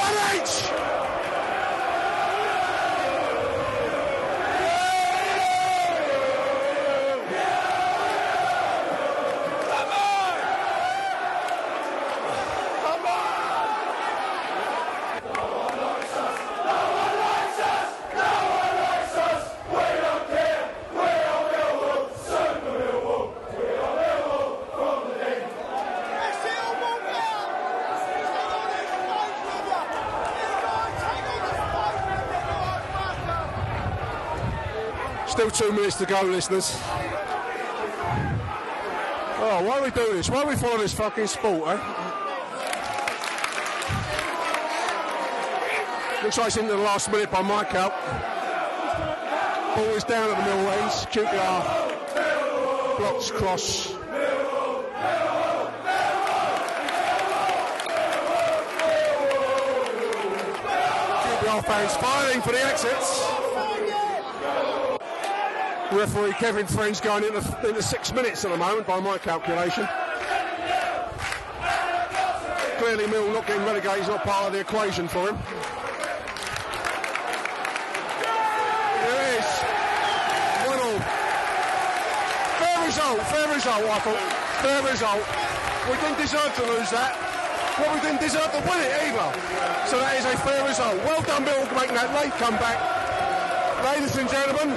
One 0.00 0.16
H. 0.40 0.84
Still 35.34 35.50
two 35.50 35.72
minutes 35.94 35.98
to 35.98 36.06
go, 36.06 36.22
listeners. 36.30 36.76
Oh, 39.36 39.62
why 39.64 39.78
are 39.78 39.82
we 39.84 39.90
doing 39.90 40.16
this? 40.16 40.30
Why 40.30 40.42
are 40.42 40.46
we 40.46 40.56
following 40.56 40.80
this 40.80 40.94
fucking 40.94 41.26
sport, 41.26 41.68
eh? 41.68 41.78
Looks 46.22 46.38
like 46.38 46.46
it's 46.46 46.56
into 46.56 46.72
the 46.72 46.78
last 46.78 47.10
minute 47.10 47.30
by 47.30 47.42
my 47.42 47.64
count. 47.64 47.92
Ball 49.76 49.94
is 49.94 50.04
down 50.04 50.30
at 50.30 50.36
the 50.38 50.44
middle 50.44 50.70
ends. 50.70 51.06
QPR 51.06 51.62
blocks 52.96 53.30
cross. 53.30 53.92
QPR 61.22 61.64
fans 61.64 61.96
fighting 61.96 62.42
for 62.42 62.52
the 62.52 62.64
exits. 62.64 63.33
Referee 65.94 66.32
Kevin 66.32 66.66
Friends 66.66 67.00
going 67.00 67.22
into, 67.22 67.38
into 67.68 67.80
six 67.80 68.12
minutes 68.12 68.44
at 68.44 68.50
the 68.50 68.56
moment 68.56 68.84
by 68.84 68.98
my 68.98 69.16
calculation. 69.16 69.86
Clearly 72.78 73.06
Mill 73.06 73.32
not 73.32 73.46
getting 73.46 73.64
relegated 73.64 74.02
is 74.02 74.08
not 74.08 74.24
part 74.24 74.46
of 74.46 74.52
the 74.52 74.58
equation 74.58 75.06
for 75.06 75.28
him. 75.28 75.38
There 79.06 79.38
is. 79.38 79.46
One 80.66 80.80
all. 80.82 80.98
Fair 82.58 82.86
result, 82.86 83.20
fair 83.30 83.54
result, 83.54 83.84
I 83.86 83.98
thought. 84.02 84.32
Fair 84.66 84.82
result. 84.90 85.22
We 85.88 85.96
didn't 86.02 86.18
deserve 86.18 86.54
to 86.56 86.62
lose 86.74 86.90
that. 86.90 87.14
Well, 87.78 87.94
we 87.94 88.00
didn't 88.00 88.20
deserve 88.20 88.50
to 88.50 88.60
win 88.66 88.82
it 88.82 88.92
either. 89.06 89.30
So 89.86 89.98
that 89.98 90.18
is 90.18 90.24
a 90.26 90.36
fair 90.42 90.66
result. 90.66 90.96
Well 91.06 91.22
done, 91.22 91.44
Millwall, 91.44 91.70
making 91.78 91.94
that 91.94 92.12
late 92.14 92.32
comeback. 92.32 92.82
Ladies 93.84 94.16
and 94.16 94.28
gentlemen, 94.28 94.74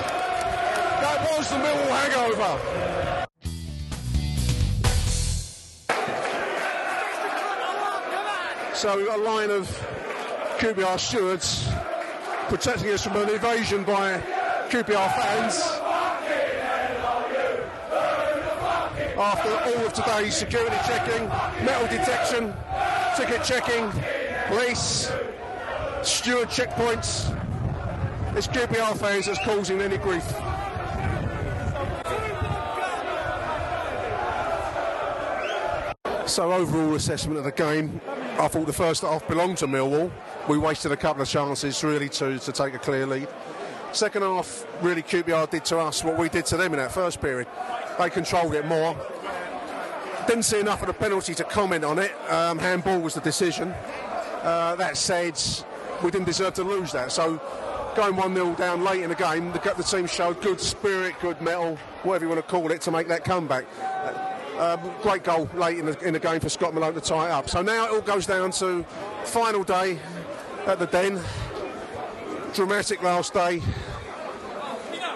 that 1.07 1.37
was 1.37 1.49
the 1.49 1.57
hangover. 1.57 2.87
So 8.75 8.97
we've 8.97 9.07
got 9.07 9.19
a 9.19 9.23
line 9.23 9.49
of 9.49 9.67
QPR 10.59 10.99
stewards 10.99 11.67
protecting 12.47 12.91
us 12.91 13.03
from 13.03 13.15
an 13.17 13.29
invasion 13.29 13.83
by 13.83 14.19
QPR 14.69 15.13
fans. 15.15 15.57
After 19.17 19.49
all 19.49 19.85
of 19.85 19.93
today's 19.93 20.35
security 20.35 20.75
checking, 20.85 21.27
metal 21.65 21.87
detection, 21.87 22.53
ticket 23.15 23.43
checking, 23.43 23.89
police, 24.47 25.11
steward 26.03 26.49
checkpoints, 26.49 27.33
it's 28.37 28.47
QPR 28.47 28.95
fans 28.97 29.25
that's 29.25 29.43
causing 29.43 29.81
any 29.81 29.97
grief. 29.97 30.23
So 36.37 36.53
overall 36.53 36.93
assessment 36.93 37.39
of 37.39 37.45
the 37.45 37.51
game, 37.51 37.99
I 38.37 38.47
thought 38.47 38.67
the 38.67 38.71
first 38.71 39.01
half 39.01 39.27
belonged 39.27 39.57
to 39.57 39.65
Millwall. 39.65 40.11
We 40.47 40.59
wasted 40.59 40.91
a 40.91 40.95
couple 40.95 41.23
of 41.23 41.27
chances 41.27 41.83
really 41.83 42.09
to, 42.09 42.37
to 42.37 42.51
take 42.51 42.75
a 42.75 42.77
clear 42.77 43.07
lead. 43.07 43.27
Second 43.91 44.21
half, 44.21 44.63
really 44.83 45.01
QPR 45.01 45.49
did 45.49 45.65
to 45.65 45.79
us 45.79 46.03
what 46.03 46.15
we 46.15 46.29
did 46.29 46.45
to 46.45 46.57
them 46.57 46.73
in 46.73 46.77
that 46.77 46.91
first 46.91 47.21
period. 47.21 47.47
They 47.97 48.11
controlled 48.11 48.53
it 48.53 48.67
more. 48.67 48.95
Didn't 50.27 50.43
see 50.43 50.59
enough 50.59 50.81
of 50.81 50.87
the 50.89 50.93
penalty 50.93 51.33
to 51.33 51.43
comment 51.43 51.83
on 51.83 51.97
it. 51.97 52.11
Um, 52.29 52.59
handball 52.59 52.99
was 52.99 53.15
the 53.15 53.21
decision. 53.21 53.73
Uh, 54.43 54.75
that 54.75 54.95
said, 54.95 55.41
we 56.03 56.11
didn't 56.11 56.27
deserve 56.27 56.53
to 56.53 56.63
lose 56.63 56.91
that. 56.91 57.11
So 57.11 57.41
going 57.95 58.15
1 58.15 58.35
0 58.35 58.53
down 58.53 58.83
late 58.83 59.01
in 59.01 59.09
the 59.09 59.15
game, 59.15 59.51
the, 59.53 59.73
the 59.75 59.81
team 59.81 60.05
showed 60.05 60.39
good 60.43 60.61
spirit, 60.61 61.15
good 61.19 61.41
metal, 61.41 61.77
whatever 62.03 62.25
you 62.25 62.29
want 62.29 62.45
to 62.45 62.47
call 62.47 62.71
it, 62.71 62.81
to 62.81 62.91
make 62.91 63.07
that 63.07 63.23
comeback. 63.25 63.65
Um, 64.57 64.79
great 65.01 65.23
goal 65.23 65.47
late 65.53 65.77
in 65.77 65.85
the, 65.85 65.99
in 65.99 66.13
the 66.13 66.19
game 66.19 66.39
for 66.39 66.49
Scott 66.49 66.73
Malone 66.73 66.95
to 66.95 67.01
tie 67.01 67.27
it 67.27 67.31
up. 67.31 67.47
So 67.49 67.61
now 67.61 67.85
it 67.85 67.91
all 67.91 68.01
goes 68.01 68.25
down 68.25 68.51
to 68.53 68.83
final 69.23 69.63
day 69.63 69.99
at 70.65 70.79
the 70.79 70.87
Den. 70.87 71.21
Dramatic 72.53 73.03
last 73.03 73.33
day. 73.33 73.61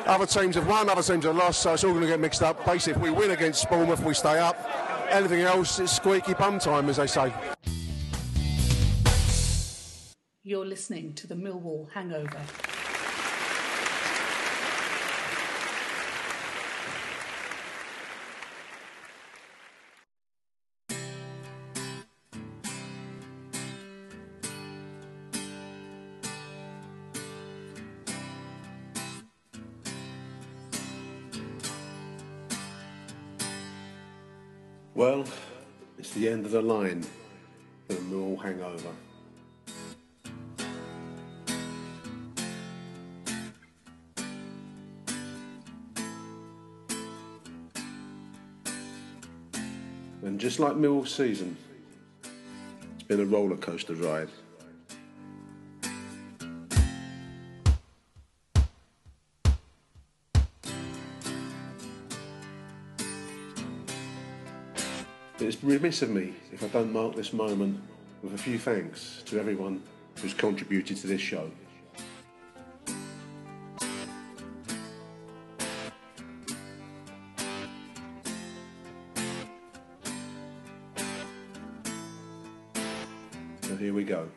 Other 0.05 0.25
teams 0.25 0.55
have 0.55 0.67
won, 0.67 0.89
other 0.89 1.01
teams 1.01 1.25
have 1.25 1.35
lost, 1.35 1.61
so 1.61 1.73
it's 1.73 1.83
all 1.83 1.91
going 1.91 2.01
to 2.01 2.07
get 2.07 2.19
mixed 2.19 2.43
up. 2.43 2.63
Basically, 2.65 2.93
if 2.93 2.99
we 2.99 3.09
win 3.09 3.31
against 3.31 3.69
Bournemouth, 3.69 4.03
we 4.03 4.13
stay 4.13 4.37
up. 4.37 4.57
Anything 5.09 5.41
else 5.41 5.79
is 5.79 5.91
squeaky 5.91 6.33
bum 6.33 6.59
time, 6.59 6.89
as 6.89 6.97
they 6.97 7.07
say. 7.07 7.33
You're 10.43 10.65
listening 10.65 11.13
to 11.13 11.27
the 11.27 11.35
Millwall 11.35 11.91
Hangover. 11.91 12.41
Well, 35.01 35.25
it's 35.97 36.13
the 36.13 36.29
end 36.29 36.45
of 36.45 36.51
the 36.51 36.61
line 36.61 37.01
for 37.87 37.95
the 37.95 38.01
Millwall 38.01 38.39
hangover. 38.39 38.91
And 50.21 50.39
just 50.39 50.59
like 50.59 50.73
Millwall's 50.73 51.11
season, 51.11 51.57
it's 52.93 53.03
been 53.07 53.21
a 53.21 53.25
roller 53.25 53.57
coaster 53.57 53.95
ride. 53.95 54.29
It's 65.43 65.63
remiss 65.63 66.03
of 66.03 66.11
me 66.11 66.35
if 66.53 66.63
I 66.63 66.67
don't 66.67 66.93
mark 66.93 67.15
this 67.15 67.33
moment 67.33 67.81
with 68.21 68.35
a 68.35 68.37
few 68.37 68.59
thanks 68.59 69.23
to 69.25 69.39
everyone 69.39 69.81
who's 70.21 70.35
contributed 70.35 70.97
to 70.97 71.07
this 71.07 71.19
show. 71.19 71.49
So 83.63 83.75
here 83.77 83.95
we 83.95 84.03
go. 84.03 84.29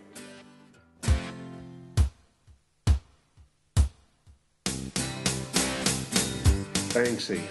Banksy. 6.95 7.43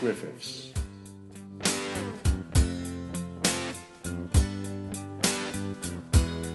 Griffiths. 0.00 0.72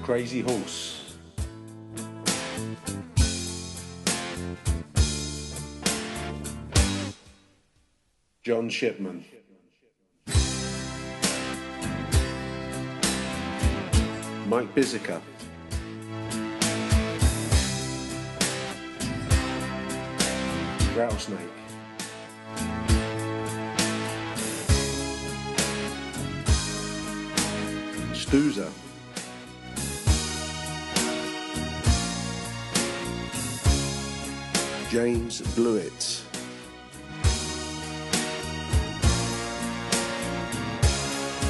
Crazy 0.02 0.41
Horse. 0.41 1.16
John 8.41 8.68
Shipman. 8.68 9.24
Mike 14.48 14.74
Bizica. 14.74 15.22
Rattlesnake. 20.96 21.64
Stoozer. 28.36 28.70
James 34.90 35.40
Blewett. 35.56 36.22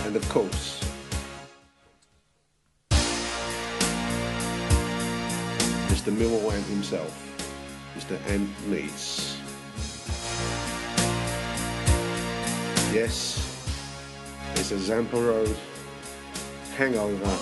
And 0.06 0.16
of 0.16 0.30
course, 0.30 0.80
Mr. 5.90 6.16
Millwall 6.16 6.54
Ant 6.54 6.66
himself, 6.68 7.12
Mr. 7.98 8.16
Ant 8.30 8.48
Leeds. 8.70 9.38
Yes, 12.94 13.42
it's 14.58 14.70
a 14.70 14.78
Zampa 14.78 15.20
Road 15.20 15.58
hangover 16.76 17.38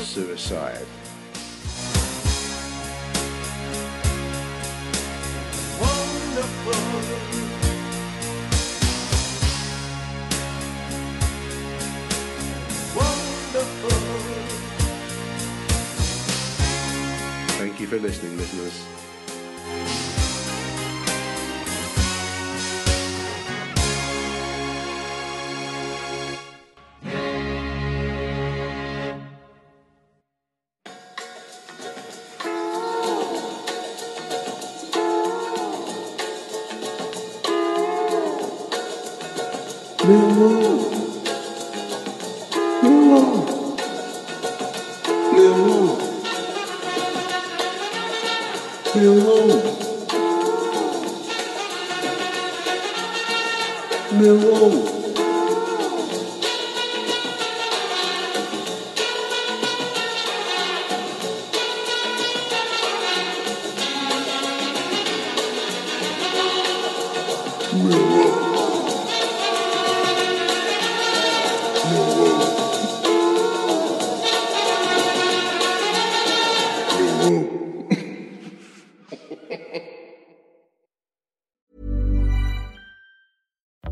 suicide. 0.00 0.86
Thank 17.58 17.80
you 17.80 17.86
for 17.86 17.98
listening, 17.98 18.38
listeners. 18.38 19.15